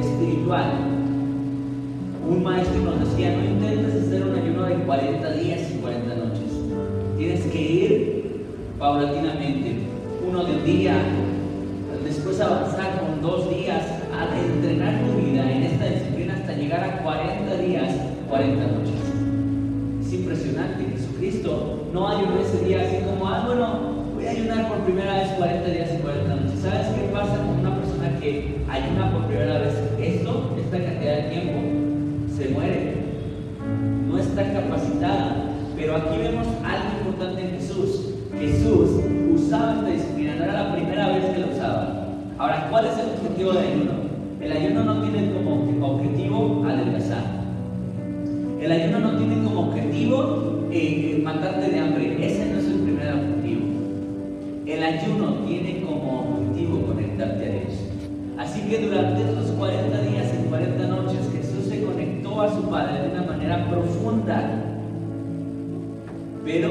espiritual. 0.00 0.72
Un 2.26 2.42
maestro 2.42 2.80
nos 2.80 3.00
decía, 3.00 3.36
no 3.36 3.44
intentes 3.44 4.06
hacer 4.06 4.24
un 4.24 4.34
ayuno 4.34 4.62
de 4.62 4.76
40 4.76 5.32
días 5.32 5.60
y 5.70 5.78
40 5.78 6.14
noches. 6.14 6.50
Tienes 7.18 7.42
que 7.42 7.60
ir 7.60 8.46
paulatinamente, 8.78 9.74
uno 10.26 10.42
de 10.44 10.56
un 10.56 10.64
día, 10.64 10.94
después 12.02 12.40
avanzar 12.40 12.98
con 12.98 13.20
dos 13.20 13.50
días, 13.50 13.84
a 14.10 14.38
entrenar 14.38 15.04
tu 15.04 15.20
vida 15.20 15.52
en 15.52 15.62
esta 15.64 15.84
disciplina 15.84 16.36
hasta 16.36 16.54
llegar 16.54 16.82
a 16.82 17.02
40 17.02 17.56
días, 17.56 17.94
40 18.30 18.66
noches. 18.68 18.94
Es 20.00 20.12
impresionante, 20.14 20.96
Jesucristo 20.96 21.90
no 21.92 22.08
ayunó 22.08 22.40
ese 22.40 22.64
día 22.64 22.80
así 22.80 23.04
como, 23.04 23.28
ah, 23.28 23.44
bueno, 23.46 23.80
voy 24.14 24.26
a 24.26 24.30
ayunar 24.30 24.66
por 24.66 24.78
primera 24.78 25.18
vez 25.18 25.28
40 25.32 25.68
días 25.68 25.90
y 25.98 26.02
40 26.02 26.34
noches. 26.36 26.49
¿Sabes 26.62 26.88
qué 26.88 27.08
pasa 27.10 27.38
con 27.38 27.60
una 27.60 27.74
persona 27.74 28.20
que 28.20 28.60
ayuna 28.68 29.10
por 29.12 29.28
primera 29.28 29.60
vez? 29.60 29.72
Esto, 29.98 30.54
esta 30.60 30.76
cantidad 30.76 31.16
de 31.16 31.22
tiempo, 31.30 31.58
se 32.36 32.48
muere. 32.50 32.96
No 34.06 34.18
está 34.18 34.52
capacitada. 34.52 35.54
Pero 35.74 35.96
aquí 35.96 36.18
vemos 36.18 36.46
algo 36.62 36.98
importante 36.98 37.40
en 37.40 37.50
Jesús. 37.52 38.10
Jesús 38.38 38.90
usaba 39.34 39.76
esta 39.76 39.88
disciplina, 39.88 40.34
no 40.34 40.44
era 40.44 40.64
la 40.64 40.74
primera 40.74 41.08
vez 41.08 41.24
que 41.30 41.40
la 41.40 41.46
usaba. 41.46 42.08
Ahora, 42.36 42.68
¿cuál 42.70 42.84
es 42.84 42.98
el 42.98 43.08
objetivo 43.08 43.52
del 43.52 43.66
ayuno? 43.66 43.92
El 44.42 44.52
ayuno 44.52 44.84
no 44.84 45.02
tiene 45.02 45.32
como 45.32 45.94
objetivo 45.94 46.66
adelgazar. 46.68 47.24
El 48.60 48.70
ayuno 48.70 48.98
no 48.98 49.16
tiene 49.16 49.42
como 49.44 49.60
objetivo 49.68 50.68
eh, 50.70 51.22
matarte 51.24 51.70
de 51.70 51.78
hambre. 51.78 52.26
Ese 52.26 52.49
ayuno 54.90 55.44
tiene 55.46 55.82
como 55.82 56.20
objetivo 56.20 56.86
conectarte 56.86 57.44
a 57.44 57.48
Dios. 57.48 57.74
Así 58.38 58.62
que 58.62 58.78
durante 58.86 59.22
estos 59.22 59.50
40 59.52 60.00
días 60.02 60.26
y 60.34 60.48
40 60.48 60.86
noches 60.88 61.20
Jesús 61.32 61.66
se 61.68 61.84
conectó 61.84 62.40
a 62.40 62.54
su 62.54 62.62
Padre 62.68 63.02
de 63.02 63.08
una 63.10 63.22
manera 63.22 63.68
profunda. 63.68 64.50
Pero 66.44 66.70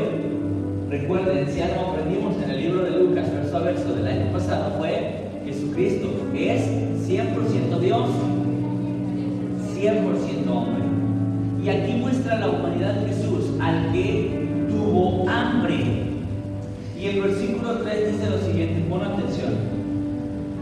recuerden, 0.90 1.48
si 1.50 1.62
algo 1.62 1.92
aprendimos 1.92 2.36
en 2.44 2.50
el 2.50 2.60
libro 2.60 2.84
de 2.84 2.92
Lucas, 2.92 3.32
verso 3.32 3.58
a 3.58 3.60
verso 3.62 3.96
del 3.96 4.08
año 4.08 4.32
pasado, 4.34 4.76
fue 4.80 5.30
Jesucristo, 5.46 6.10
es 6.36 6.68
100% 7.08 7.80
Dios, 7.80 8.10
100% 9.76 10.50
hombre. 10.50 10.84
Y 11.64 11.70
aquí 11.70 11.94
muestra 11.94 12.40
la 12.40 12.50
humanidad 12.50 12.96
de 12.96 13.14
Jesús, 13.14 13.52
al 13.62 13.92
que 13.92 14.40
el 17.08 17.22
versículo 17.22 17.78
3 17.80 18.12
dice 18.12 18.30
lo 18.30 18.38
siguiente, 18.40 18.84
pon 18.90 19.02
atención. 19.02 19.54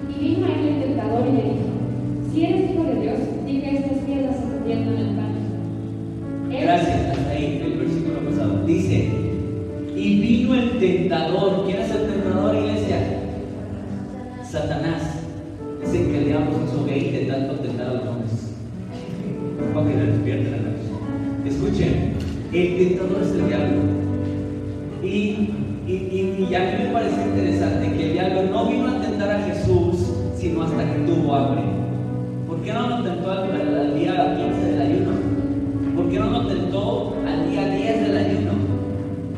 Y 0.10 0.20
vino 0.20 0.46
a 0.46 0.50
él 0.50 0.68
el 0.68 0.82
tentador 0.84 1.24
y 1.28 1.32
le 1.32 1.44
dijo, 1.44 1.66
si 2.32 2.46
eres 2.46 2.72
hijo 2.72 2.84
de 2.84 3.02
Dios, 3.02 3.20
di 3.46 3.60
que 3.62 3.76
estas 3.76 3.98
piedras 4.06 4.36
se 4.38 4.44
conviertan 4.58 4.98
en 4.98 5.16
pan. 5.16 5.32
Él- 6.52 6.62
Gracias, 6.64 7.18
hasta 7.18 7.32
ahí, 7.32 7.62
el 7.66 7.78
versículo 7.80 8.20
pasado. 8.30 8.64
Dice, 8.66 9.10
y 9.96 10.20
vino 10.22 10.54
el 10.56 10.78
tentador. 10.80 11.66
¿Quién 11.66 11.80
es 11.82 11.92
el 11.92 12.08
tentador, 12.08 12.56
iglesia? 12.56 12.98
Satanás. 14.44 15.02
Dicen 15.82 16.12
que 16.12 16.18
el 16.20 16.26
diablo 16.26 16.52
hizo 16.66 16.86
gay 16.86 17.12
de 17.12 17.26
tanto 17.32 17.54
a 26.58 26.72
mí 26.72 26.84
me 26.86 26.90
parece 26.92 27.22
interesante 27.22 27.94
que 27.96 28.08
el 28.08 28.14
diablo 28.14 28.44
no 28.52 28.66
vino 28.66 28.88
a 28.88 29.00
tentar 29.00 29.30
a 29.30 29.44
Jesús, 29.44 30.12
sino 30.38 30.64
hasta 30.64 30.84
que 30.92 31.00
tuvo 31.02 31.36
hambre. 31.36 31.62
¿Por 32.48 32.62
qué 32.62 32.74
no 32.74 32.90
lo 32.90 33.04
tentó 33.04 33.32
al, 33.32 33.96
día 33.96 34.36
15 34.36 34.72
del 34.72 34.82
ayuno? 34.82 35.12
¿Por 35.96 36.10
qué 36.10 36.20
no 36.20 36.30
lo 36.32 36.48
tentó 36.48 37.16
al 37.28 37.52
día 37.52 37.70
10 37.70 38.08
del 38.08 38.18
ayuno? 38.18 38.52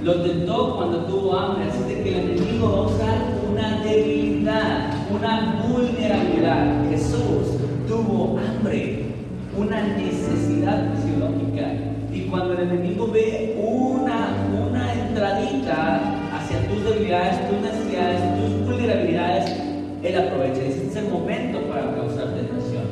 Lo 0.03 0.21
tentó 0.21 0.75
cuando 0.77 0.99
tuvo 0.99 1.35
hambre, 1.35 1.65
así 1.65 1.93
de 1.93 2.03
que 2.03 2.09
el 2.09 2.29
enemigo 2.31 2.71
va 2.71 2.77
a 2.77 2.81
usar 2.87 3.17
una 3.51 3.83
debilidad, 3.83 4.93
una 5.13 5.61
vulnerabilidad. 5.67 6.89
Jesús 6.89 7.57
tuvo 7.87 8.39
hambre, 8.39 9.03
una 9.57 9.81
necesidad 9.97 10.93
fisiológica. 10.95 11.73
Y 12.13 12.21
cuando 12.29 12.53
el 12.53 12.59
enemigo 12.59 13.09
ve 13.11 13.57
una, 13.61 14.29
una 14.69 14.93
entradita 14.93 16.08
tus 16.79 16.93
debilidades, 16.93 17.49
tus 17.49 17.61
necesidades, 17.61 18.21
tus 18.39 18.65
vulnerabilidades, 18.65 19.51
él 20.03 20.17
aprovecha. 20.17 20.61
Dice, 20.61 20.87
es 20.87 20.95
el 20.95 21.09
momento 21.09 21.59
para 21.63 21.93
causar 21.95 22.33
tentación. 22.33 22.83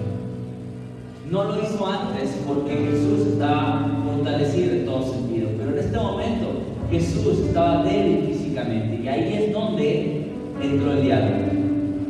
No 1.29 1.43
lo 1.43 1.61
hizo 1.61 1.85
antes 1.85 2.37
porque 2.47 2.71
Jesús 2.71 3.27
estaba 3.33 3.85
fortalecido 4.05 4.73
en 4.73 4.85
todo 4.85 5.13
sentido, 5.13 5.49
pero 5.57 5.71
en 5.71 5.79
este 5.79 5.97
momento 5.97 6.47
Jesús 6.89 7.39
estaba 7.47 7.83
débil 7.83 8.27
físicamente 8.27 9.01
y 9.03 9.07
ahí 9.07 9.33
es 9.33 9.53
donde 9.53 10.27
entró 10.61 10.93
el 10.93 11.01
diablo. 11.01 11.35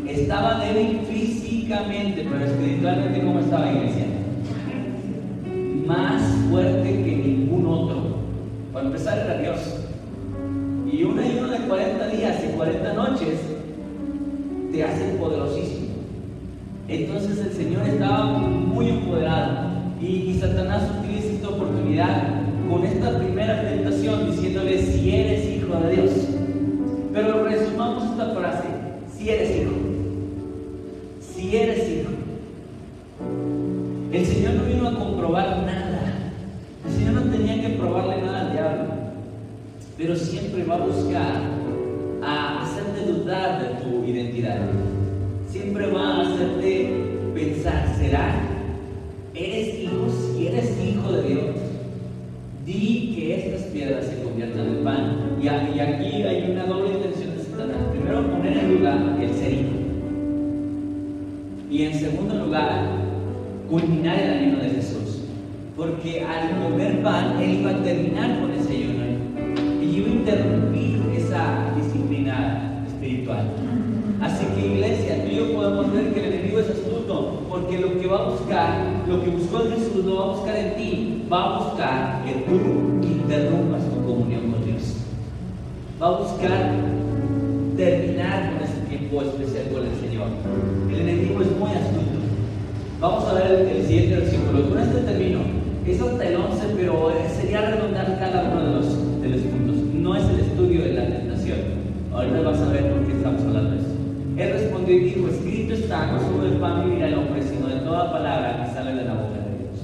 Estaba 0.07 0.63
débil 0.63 0.99
físicamente, 1.09 2.27
pero 2.29 2.45
espiritualmente 2.45 3.21
¿cómo 3.21 3.39
estaba 3.39 3.71
iglesia? 3.71 4.05
Más 5.85 6.21
fuerte 6.49 7.03
que 7.03 7.15
ningún 7.15 7.65
otro. 7.65 8.17
Para 8.71 8.85
empezar 8.85 9.17
era 9.17 9.39
Dios. 9.39 9.86
40 11.67 12.07
días 12.07 12.43
y 12.43 12.55
40 12.55 12.93
noches 12.93 13.39
te 14.71 14.83
hace 14.83 15.03
poderosísimo. 15.19 15.87
Entonces 16.87 17.39
el 17.39 17.51
Señor 17.51 17.85
estaba 17.85 18.25
muy 18.25 18.89
empoderado 18.89 19.67
y 20.01 20.37
Satanás 20.39 20.83
utiliza 20.99 21.33
esta 21.33 21.49
oportunidad 21.49 22.23
con 22.69 22.85
esta 22.85 23.19
primera 23.19 23.61
tentación 23.67 24.31
diciéndole 24.31 24.81
si 24.81 25.13
eres 25.13 25.45
hijo 25.45 25.77
de 25.79 25.95
Dios. 25.95 26.11
Pero 27.13 27.43
resumamos 27.45 28.11
esta 28.11 28.29
frase, 28.29 28.67
si 29.17 29.29
eres 29.29 29.61
hijo. 29.61 29.71
Si 31.19 31.57
eres 31.57 31.89
hijo. 31.89 32.09
El 34.13 34.25
Señor 34.25 34.53
no 34.53 34.63
vino 34.63 34.87
a 34.87 34.95
comprobar 34.95 35.63
nada. 35.65 36.13
El 36.85 36.93
Señor 36.93 37.13
no 37.13 37.31
tenía 37.31 37.61
que 37.61 37.75
probarle 37.75 38.21
nada 38.21 38.41
al 38.41 38.51
diablo. 38.53 38.83
Pero 39.97 40.15
siempre 40.15 40.63
va 40.63 40.75
a 40.75 40.85
buscar 40.85 41.56
siempre 45.49 45.87
va 45.91 46.17
a 46.17 46.21
hacerte 46.21 46.89
pensar, 47.33 47.95
¿será? 47.97 48.35
¿Eres 49.33 49.79
hijo? 49.79 50.07
Si 50.09 50.47
eres 50.47 50.77
hijo 50.83 51.11
de 51.11 51.27
Dios, 51.27 51.55
di 52.65 53.13
que 53.15 53.35
estas 53.35 53.61
piedras 53.71 54.05
se 54.05 54.23
conviertan 54.23 54.67
en 54.67 54.83
pan. 54.83 55.37
Y, 55.41 55.47
aquí 55.47 56.23
hay 56.23 56.51
una 56.51 56.65
doble 56.65 56.95
intención 56.95 57.37
de 57.37 57.43
Satanás. 57.43 57.77
Primero, 57.91 58.27
poner 58.31 58.57
en 58.57 58.77
duda 58.77 59.17
el 59.21 59.33
ser 59.33 59.53
hijo. 59.53 59.77
Y 61.69 61.83
en 61.83 61.93
segundo 61.93 62.45
lugar, 62.45 62.87
culminar 63.69 64.19
el 64.19 64.39
ayuno 64.39 64.63
de 64.63 64.69
Jesús. 64.69 65.21
Porque 65.75 66.21
al 66.21 66.63
comer 66.63 67.01
pan, 67.03 67.39
él 67.39 67.59
iba 67.59 67.71
a 67.71 67.83
terminar 67.83 68.39
con 68.39 68.51
ese 68.51 68.71
ayuno. 68.71 69.03
Y 69.81 69.97
iba 69.97 70.07
a 70.07 70.11
interrumpir 70.11 71.01
esa 71.15 71.73
disciplina 71.75 72.83
espiritual. 72.87 73.45
Así 74.21 74.45
que 74.55 74.65
iglesia, 74.65 75.23
tú 75.23 75.31
y 75.31 75.35
yo 75.35 75.53
podemos 75.53 75.93
ver 75.93 76.11
que 76.13 76.19
el 76.19 76.33
enemigo 76.33 76.59
es 76.59 76.69
astuto, 76.69 77.43
porque 77.49 77.77
lo 77.77 77.99
que 77.99 78.07
va 78.07 78.19
a 78.19 78.29
buscar, 78.29 79.03
lo 79.07 79.23
que 79.23 79.29
buscó 79.29 79.61
en 79.61 79.73
Jesús, 79.73 80.05
lo 80.05 80.15
va 80.15 80.23
a 80.23 80.35
buscar 80.35 80.55
en 80.55 80.75
ti, 80.75 81.23
va 81.31 81.43
a 81.43 81.59
buscar 81.59 82.25
que 82.25 82.33
tú 82.49 83.05
interrumpas 83.05 83.83
tu 83.89 84.03
comunión 84.05 84.51
con 84.51 84.65
Dios. 84.65 84.95
Va 86.01 86.07
a 86.07 86.17
buscar 86.19 86.73
terminar 87.77 88.53
con 88.53 88.63
ese 88.63 88.79
tiempo 88.89 89.21
especial 89.21 89.65
con 89.71 89.85
el 89.85 89.95
Señor. 90.01 90.27
El 90.89 90.99
enemigo 90.99 91.41
es 91.41 91.51
muy 91.59 91.71
astuto. 91.71 92.17
Vamos 92.99 93.23
a 93.25 93.33
ver 93.35 93.51
el, 93.51 93.67
el 93.67 93.85
siguiente 93.85 94.15
versículo. 94.17 94.67
Con 94.69 94.79
este 94.79 95.01
termino. 95.01 95.39
Es 95.85 96.01
hasta 96.01 96.27
el 96.27 96.35
11, 96.35 96.65
pero 96.75 97.13
sería 97.39 97.61
redondar 97.61 98.17
cada 98.19 98.49
uno 98.51 98.65
de 98.65 98.75
los, 98.75 99.21
de 99.21 99.29
los 99.29 99.41
puntos. 99.41 99.75
No 99.93 100.15
es 100.15 100.23
el 100.25 100.39
estudio 100.39 100.81
de 100.81 100.93
la 100.93 101.05
tentación. 101.05 101.59
Ahorita 102.11 102.41
vas 102.41 102.59
a 102.59 102.69
ver 102.71 102.91
Y 104.87 104.99
dijo, 104.99 105.27
escrito 105.27 105.73
está, 105.73 106.13
no 106.13 106.19
solo 106.21 106.43
del 106.43 106.59
pan 106.59 106.85
vivirá 106.85 107.09
el 107.09 107.15
hombre, 107.15 107.43
sino 107.43 107.67
de 107.67 107.81
toda 107.81 108.09
palabra 108.09 108.63
que 108.63 108.73
sale 108.73 108.93
de 108.95 109.03
la 109.03 109.15
boca 109.15 109.35
de 109.35 109.57
Dios. 109.59 109.83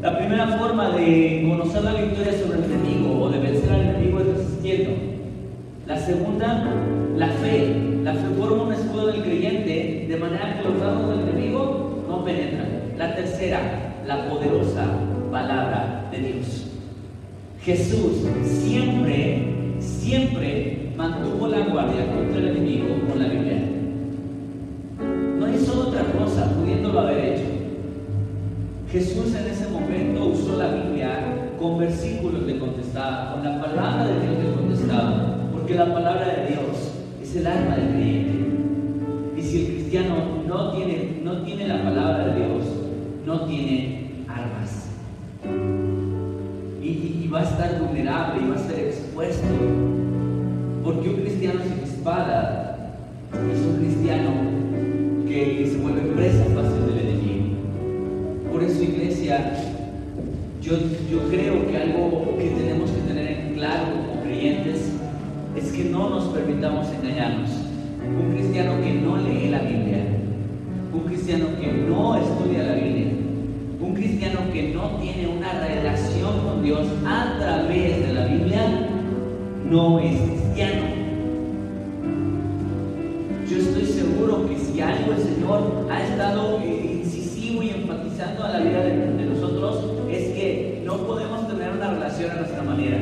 La 0.00 0.16
primera 0.16 0.48
forma 0.56 0.88
de 0.92 1.44
conocer 1.46 1.84
la 1.84 1.92
victoria 1.92 2.32
sobre 2.32 2.58
el 2.60 2.64
enemigo 2.64 3.22
o 3.22 3.28
de 3.28 3.40
vencer 3.40 3.70
al 3.70 3.80
enemigo 3.82 4.20
es 4.20 4.26
resistiendo. 4.28 4.92
La 5.86 5.98
segunda, 5.98 6.64
la 7.18 7.28
fe. 7.28 7.76
La 8.02 8.14
fe 8.14 8.26
forma 8.38 8.62
un 8.62 8.72
escudo 8.72 9.08
del 9.08 9.22
creyente 9.22 10.06
de 10.08 10.16
manera 10.16 10.56
que 10.56 10.66
los 10.66 10.80
dardos 10.80 11.10
del 11.10 11.28
enemigo 11.28 12.02
no 12.08 12.24
penetran. 12.24 12.94
La 12.96 13.14
tercera, 13.14 13.60
la 14.06 14.26
poderosa 14.26 14.86
palabra 15.30 16.08
de 16.10 16.18
Dios. 16.18 16.70
Jesús 17.62 18.22
siempre, 18.42 19.48
siempre 19.80 20.83
mantuvo 20.96 21.48
la 21.48 21.60
guardia 21.60 22.06
contra 22.14 22.38
el 22.38 22.48
enemigo 22.48 22.86
con 23.08 23.18
la 23.20 23.28
Biblia. 23.28 23.58
No 25.38 25.52
hizo 25.52 25.88
otra 25.88 26.02
cosa 26.04 26.50
pudiéndolo 26.54 27.00
haber 27.00 27.18
hecho. 27.34 27.44
Jesús 28.90 29.34
en 29.34 29.46
ese 29.50 29.68
momento 29.70 30.26
usó 30.26 30.56
la 30.56 30.68
Biblia 30.72 31.50
con 31.58 31.78
versículos 31.78 32.46
de 32.46 32.58
contestaba, 32.58 33.32
con 33.34 33.44
la 33.44 33.60
palabra 33.60 34.06
de 34.06 34.20
Dios 34.20 34.38
de 34.38 34.52
contestaba, 34.54 35.36
porque 35.52 35.74
la 35.74 35.92
palabra 35.92 36.26
de 36.28 36.46
Dios 36.48 36.92
es 37.22 37.36
el 37.36 37.46
alma 37.46 37.76
del 37.76 37.88
creyente. 37.88 38.32
Y 39.36 39.42
si 39.42 39.60
el 39.60 39.66
cristiano 39.74 40.14
no 40.46 40.72
tiene, 40.72 41.20
no 41.24 41.42
tiene 41.42 41.66
la 41.66 41.82
palabra 41.82 42.28
de 42.28 42.34
Dios, 42.36 42.62
no 43.26 43.40
tiene 43.46 44.10
armas. 44.28 44.86
Y, 46.80 46.86
y- 46.86 47.22
y 47.24 47.28
va 47.28 47.40
a 47.40 47.44
estar 47.44 47.80
vulnerable 47.80 48.42
y 48.44 48.48
va 48.50 48.54
a 48.56 48.58
ser 48.58 48.78
expuesto. 48.78 49.44
Porque 50.84 51.08
un 51.08 51.16
cristiano 51.16 51.60
sin 51.62 51.82
espada 51.82 52.76
es 53.32 53.58
un 53.64 53.76
cristiano 53.78 54.32
que, 55.26 55.66
se 55.66 55.78
vuelve 55.78 56.12
presa 56.12 56.44
fácil 56.54 56.86
del 56.86 57.08
enemigo. 57.08 57.56
Por 58.52 58.62
eso, 58.62 58.82
iglesia, 58.82 59.54
yo, 60.60 60.72
yo 61.10 61.26
creo 61.30 61.66
que 61.66 61.76
algo 61.78 62.36
que 62.36 62.50
tenemos 62.50 62.90
que 62.90 63.00
tener 63.00 63.26
en 63.28 63.54
claro 63.54 63.84
como 63.96 64.22
creyentes 64.24 64.90
es 65.56 65.72
que 65.72 65.84
no 65.84 66.10
nos 66.10 66.24
permitamos 66.24 66.86
engañarnos. 66.92 67.48
Un 68.20 68.34
cristiano 68.34 68.74
que 68.82 68.92
no 68.92 69.16
lee 69.16 69.48
la 69.48 69.60
Biblia, 69.60 70.04
un 70.92 71.00
cristiano 71.04 71.46
que 71.58 71.72
no 71.72 72.16
estudia 72.16 72.62
la 72.62 72.74
Biblia, 72.74 73.06
un 73.80 73.94
cristiano 73.94 74.40
que 74.52 74.74
no 74.74 74.98
tiene 75.00 75.28
una 75.28 75.66
relación 75.66 76.40
con 76.44 76.62
Dios 76.62 76.86
a 77.06 77.38
través 77.38 78.06
de 78.06 78.12
la 78.12 78.26
Biblia, 78.26 78.93
no 79.74 79.98
es 79.98 80.16
cristiano. 80.20 80.82
Yo 83.50 83.58
estoy 83.58 83.86
seguro 83.86 84.48
que 84.48 84.56
si 84.56 84.80
algo 84.80 85.12
el 85.12 85.18
Señor 85.18 85.88
ha 85.90 86.00
estado 86.00 86.60
eh, 86.60 87.00
incisivo 87.02 87.60
y 87.60 87.70
enfatizando 87.70 88.44
a 88.44 88.50
la 88.50 88.60
vida 88.60 88.84
de, 88.84 89.24
nosotros 89.26 89.84
es 90.08 90.28
que 90.32 90.82
no 90.84 90.98
podemos 90.98 91.48
tener 91.48 91.72
una 91.72 91.90
relación 91.90 92.30
a 92.30 92.34
nuestra 92.34 92.62
manera. 92.62 92.98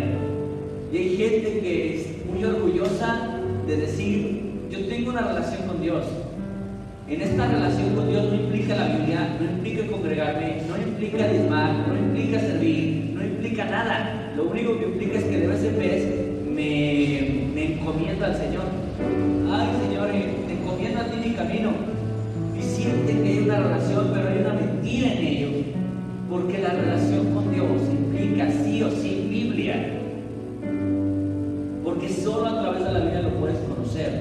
Y 0.90 0.96
hay 0.96 1.16
gente 1.18 1.60
que 1.60 1.94
es 1.94 2.26
muy 2.26 2.42
orgullosa 2.42 3.38
de 3.66 3.76
decir, 3.76 4.68
yo 4.70 4.86
tengo 4.86 5.10
una 5.10 5.20
relación 5.20 5.68
con 5.68 5.82
Dios. 5.82 6.06
En 7.06 7.20
esta 7.20 7.48
relación 7.48 7.94
con 7.94 8.08
Dios 8.08 8.24
no 8.30 8.34
implica 8.34 8.76
la 8.76 8.96
Biblia, 8.96 9.36
no 9.38 9.44
implica 9.44 9.86
congregarme, 9.88 10.62
no 10.66 10.78
implica 10.78 11.28
diezmar, 11.28 11.86
no 11.86 11.98
implica 11.98 12.40
servir, 12.40 13.12
no 13.14 13.22
implica 13.22 13.66
nada. 13.66 14.32
Lo 14.34 14.44
único 14.44 14.78
que 14.78 14.86
implica 14.86 15.18
es 15.18 15.24
que 15.24 15.38
de 15.38 15.46
vez 15.46 15.64
en 15.64 15.78
vez 15.78 16.21
me, 16.54 17.50
me 17.54 17.72
encomienda 17.74 18.26
al 18.26 18.36
Señor. 18.36 18.64
Ay, 19.50 19.68
Señor, 19.84 20.10
eh, 20.10 20.34
te 20.46 20.52
encomiendo 20.54 21.00
a 21.00 21.04
ti 21.04 21.28
mi 21.28 21.34
camino. 21.34 21.70
Y 22.58 22.62
siente 22.62 23.12
que 23.12 23.28
hay 23.28 23.38
una 23.40 23.58
relación, 23.60 24.10
pero 24.12 24.28
hay 24.28 24.38
una 24.38 24.54
mentira 24.54 25.12
en 25.12 25.26
ello. 25.26 25.48
Porque 26.30 26.58
la 26.58 26.70
relación 26.70 27.34
con 27.34 27.52
Dios 27.52 27.82
implica 27.90 28.50
sí 28.50 28.82
o 28.82 28.90
sí 28.90 29.26
Biblia. 29.28 29.98
Porque 31.84 32.08
solo 32.08 32.46
a 32.46 32.62
través 32.62 32.84
de 32.84 32.92
la 32.92 33.00
Biblia 33.00 33.22
lo 33.22 33.30
puedes 33.40 33.58
conocer. 33.58 34.20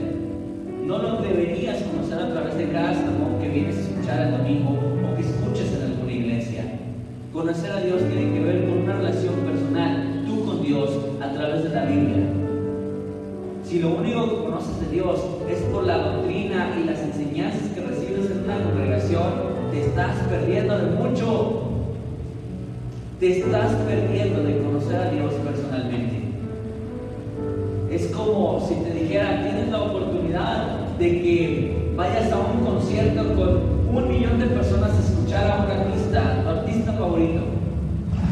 No 0.85 0.97
lo 0.97 1.21
deberías 1.21 1.81
conocer 1.83 2.19
a 2.19 2.31
través 2.31 2.57
de 2.57 2.69
cada 2.69 2.93
sermón 2.93 3.39
que 3.39 3.47
vienes 3.47 3.77
a 3.77 3.81
escuchar 3.81 4.27
el 4.27 4.31
domingo 4.37 4.71
o 4.71 5.15
que 5.15 5.21
escuches 5.21 5.73
en 5.73 5.91
alguna 5.91 6.11
iglesia. 6.11 6.63
Conocer 7.31 7.71
a 7.71 7.79
Dios 7.79 8.01
tiene 8.11 8.33
que 8.33 8.39
ver 8.41 8.65
con 8.65 8.79
una 8.79 8.97
relación 8.97 9.35
personal, 9.35 10.00
Dios, 10.71 10.89
a 11.21 11.33
través 11.33 11.63
de 11.63 11.69
la 11.69 11.83
Biblia. 11.83 12.23
Si 13.65 13.79
lo 13.79 13.89
único 13.89 14.29
que 14.29 14.45
conoces 14.45 14.79
de 14.79 14.87
Dios 14.95 15.19
es 15.49 15.59
por 15.63 15.83
la 15.85 15.97
doctrina 15.97 16.77
y 16.81 16.85
las 16.85 16.99
enseñanzas 16.99 17.71
que 17.75 17.81
recibes 17.81 18.31
en 18.31 18.45
una 18.45 18.63
congregación, 18.63 19.23
te 19.69 19.81
estás 19.81 20.15
perdiendo 20.29 20.77
de 20.77 20.91
mucho. 20.91 21.63
Te 23.19 23.39
estás 23.39 23.73
perdiendo 23.85 24.43
de 24.43 24.59
conocer 24.59 24.95
a 24.95 25.11
Dios 25.11 25.33
personalmente. 25.45 26.21
Es 27.91 28.07
como 28.07 28.65
si 28.65 28.75
te 28.75 28.93
dijera, 28.93 29.43
tienes 29.43 29.69
la 29.71 29.81
oportunidad 29.81 30.87
de 30.97 31.21
que 31.21 31.93
vayas 31.97 32.31
a 32.31 32.37
un 32.37 32.65
concierto 32.65 33.23
con 33.35 33.97
un 33.97 34.07
millón 34.07 34.39
de 34.39 34.45
personas 34.45 34.91
a 34.91 34.99
escuchar 34.99 35.51
a 35.51 35.65
un 35.65 35.69
artista, 35.69 36.41
tu 36.41 36.49
artista 36.49 36.93
favorito. 36.93 37.41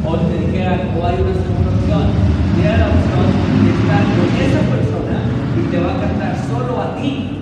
O 0.08 0.16
te 0.16 0.48
dijera, 0.48 0.80
o 0.98 1.06
hay 1.06 1.16
una 1.16 1.34
segunda 1.34 1.70
opción, 1.76 2.29
la 2.64 2.88
opción 2.88 3.28
de 3.64 3.72
con 4.16 4.30
esa 4.42 4.60
persona 4.60 5.24
y 5.58 5.72
te 5.72 5.80
va 5.80 5.96
a 5.96 6.00
cantar 6.00 6.36
solo 6.50 6.82
a 6.82 6.96
ti. 6.96 7.40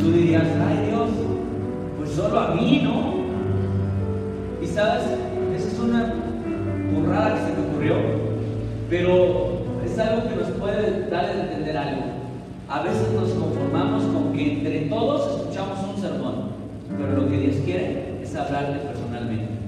Tú 0.00 0.12
dirías, 0.12 0.46
ay 0.66 0.86
Dios, 0.86 1.10
pues 1.98 2.10
solo 2.10 2.40
a 2.40 2.54
mí, 2.54 2.82
¿no? 2.84 3.18
Y 4.62 4.66
sabes, 4.66 5.04
esa 5.56 5.68
es 5.68 5.78
una 5.78 6.14
burrada 6.94 7.34
que 7.34 7.40
se 7.40 7.60
me 7.60 7.68
ocurrió, 7.68 7.94
pero 8.88 9.58
es 9.84 9.98
algo 9.98 10.28
que 10.28 10.36
nos 10.36 10.50
puede 10.58 11.08
dar 11.10 11.24
a 11.26 11.42
entender 11.42 11.76
algo. 11.76 12.02
A 12.68 12.82
veces 12.82 13.12
nos 13.12 13.30
conformamos 13.30 14.04
con 14.04 14.32
que 14.32 14.54
entre 14.54 14.80
todos 14.88 15.40
escuchamos 15.40 15.78
un 15.94 16.00
sermón, 16.00 16.34
pero 16.98 17.22
lo 17.22 17.28
que 17.28 17.38
Dios 17.38 17.56
quiere 17.64 18.20
es 18.22 18.34
hablarte 18.34 18.86
personalmente. 18.86 19.58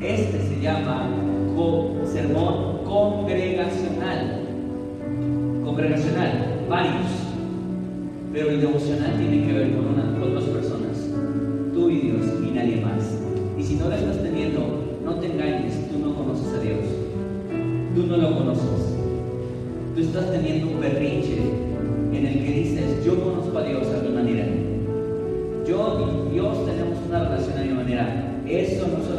Este 0.00 0.40
se 0.40 0.60
llama 0.60 1.08
sermón 2.16 2.75
congregacional. 2.86 4.42
Congregacional, 5.64 6.64
varios. 6.68 7.10
Pero 8.32 8.50
el 8.50 8.60
devocional 8.60 9.18
tiene 9.18 9.46
que 9.46 9.52
ver 9.52 9.72
con, 9.74 9.86
una, 9.86 10.18
con 10.18 10.34
dos 10.34 10.44
personas, 10.44 11.08
tú 11.74 11.90
y 11.90 12.00
Dios 12.00 12.26
y 12.46 12.50
nadie 12.50 12.80
más. 12.82 13.18
Y 13.58 13.62
si 13.62 13.76
no 13.76 13.88
lo 13.88 13.94
estás 13.94 14.22
teniendo, 14.22 14.60
no 15.04 15.14
te 15.16 15.26
engañes, 15.26 15.74
tú 15.90 15.98
no 15.98 16.14
conoces 16.14 16.54
a 16.54 16.60
Dios. 16.60 16.84
Tú 17.94 18.06
no 18.06 18.16
lo 18.18 18.36
conoces. 18.36 18.96
Tú 19.94 20.00
estás 20.02 20.30
teniendo 20.30 20.68
un 20.68 20.80
berrinche 20.80 21.38
en 22.12 22.26
el 22.26 22.44
que 22.44 22.52
dices, 22.52 23.04
yo 23.04 23.18
conozco 23.22 23.58
a 23.58 23.62
Dios 23.62 23.86
a 23.88 24.02
mi 24.02 24.14
manera. 24.14 24.46
Yo 25.66 26.28
y 26.28 26.34
Dios 26.34 26.66
tenemos 26.66 26.98
una 27.08 27.24
relación 27.24 27.58
a 27.58 27.64
mi 27.64 27.72
manera. 27.72 28.42
Eso 28.46 28.86
no 28.86 29.15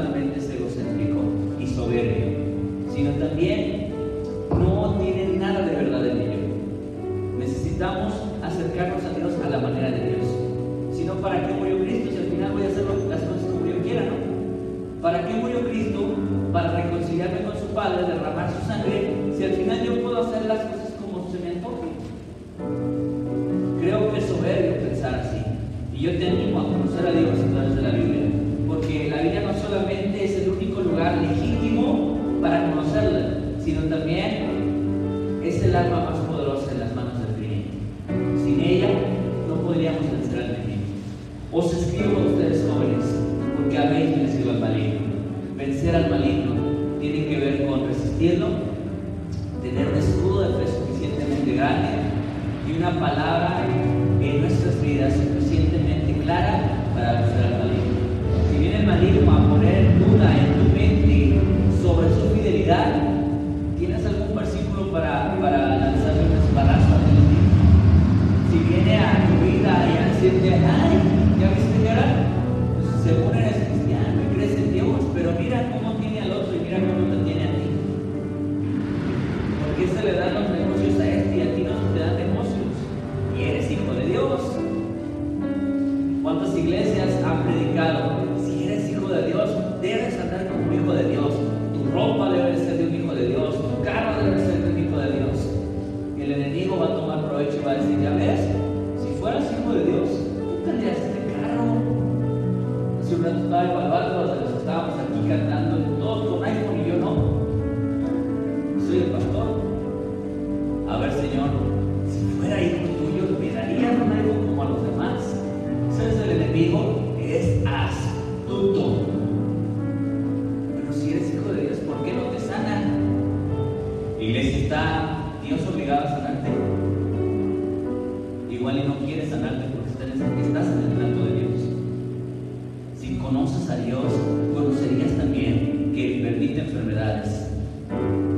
a 133.69 133.75
Dios, 133.75 134.13
conocerías 134.53 135.11
también 135.17 135.91
que 135.93 136.15
Él 136.15 136.21
permite 136.21 136.61
enfermedades, 136.61 137.47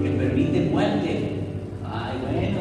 que 0.02 0.10
permite 0.10 0.62
muerte. 0.72 1.34
Ay, 1.86 2.18
bueno, 2.24 2.60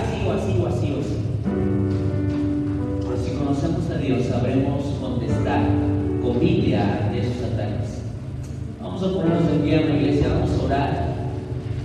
así 0.00 0.26
o 0.26 0.32
así 0.32 0.52
o 0.60 0.66
así 0.66 0.92
o 0.92 1.00
así. 1.00 1.16
Pero 3.02 3.16
si 3.22 3.30
conocemos 3.36 3.90
a 3.90 3.98
Dios, 3.98 4.26
sabremos 4.26 4.82
contestar 5.00 5.62
con 6.22 6.40
Biblia 6.40 7.10
de 7.12 7.20
esos 7.20 7.42
ataques. 7.52 8.02
Vamos 8.82 9.02
a 9.02 9.12
ponernos 9.12 9.50
en 9.52 9.62
pie 9.62 9.80
en 9.80 9.88
la 9.88 9.96
iglesia, 9.96 10.28
vamos 10.28 10.50
a 10.50 10.64
orar. 10.64 11.10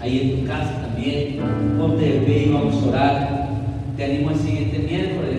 Ahí 0.01 0.19
en 0.21 0.41
tu 0.41 0.47
casa 0.47 0.81
también, 0.81 1.39
ponte 1.77 2.05
de 2.05 2.19
pie 2.19 2.43
y 2.43 2.51
vamos 2.51 2.75
a 2.75 2.89
orar. 2.89 3.49
Te 3.97 4.05
animo 4.05 4.29
al 4.29 4.35
siguiente 4.35 4.79
miércoles. 4.79 5.34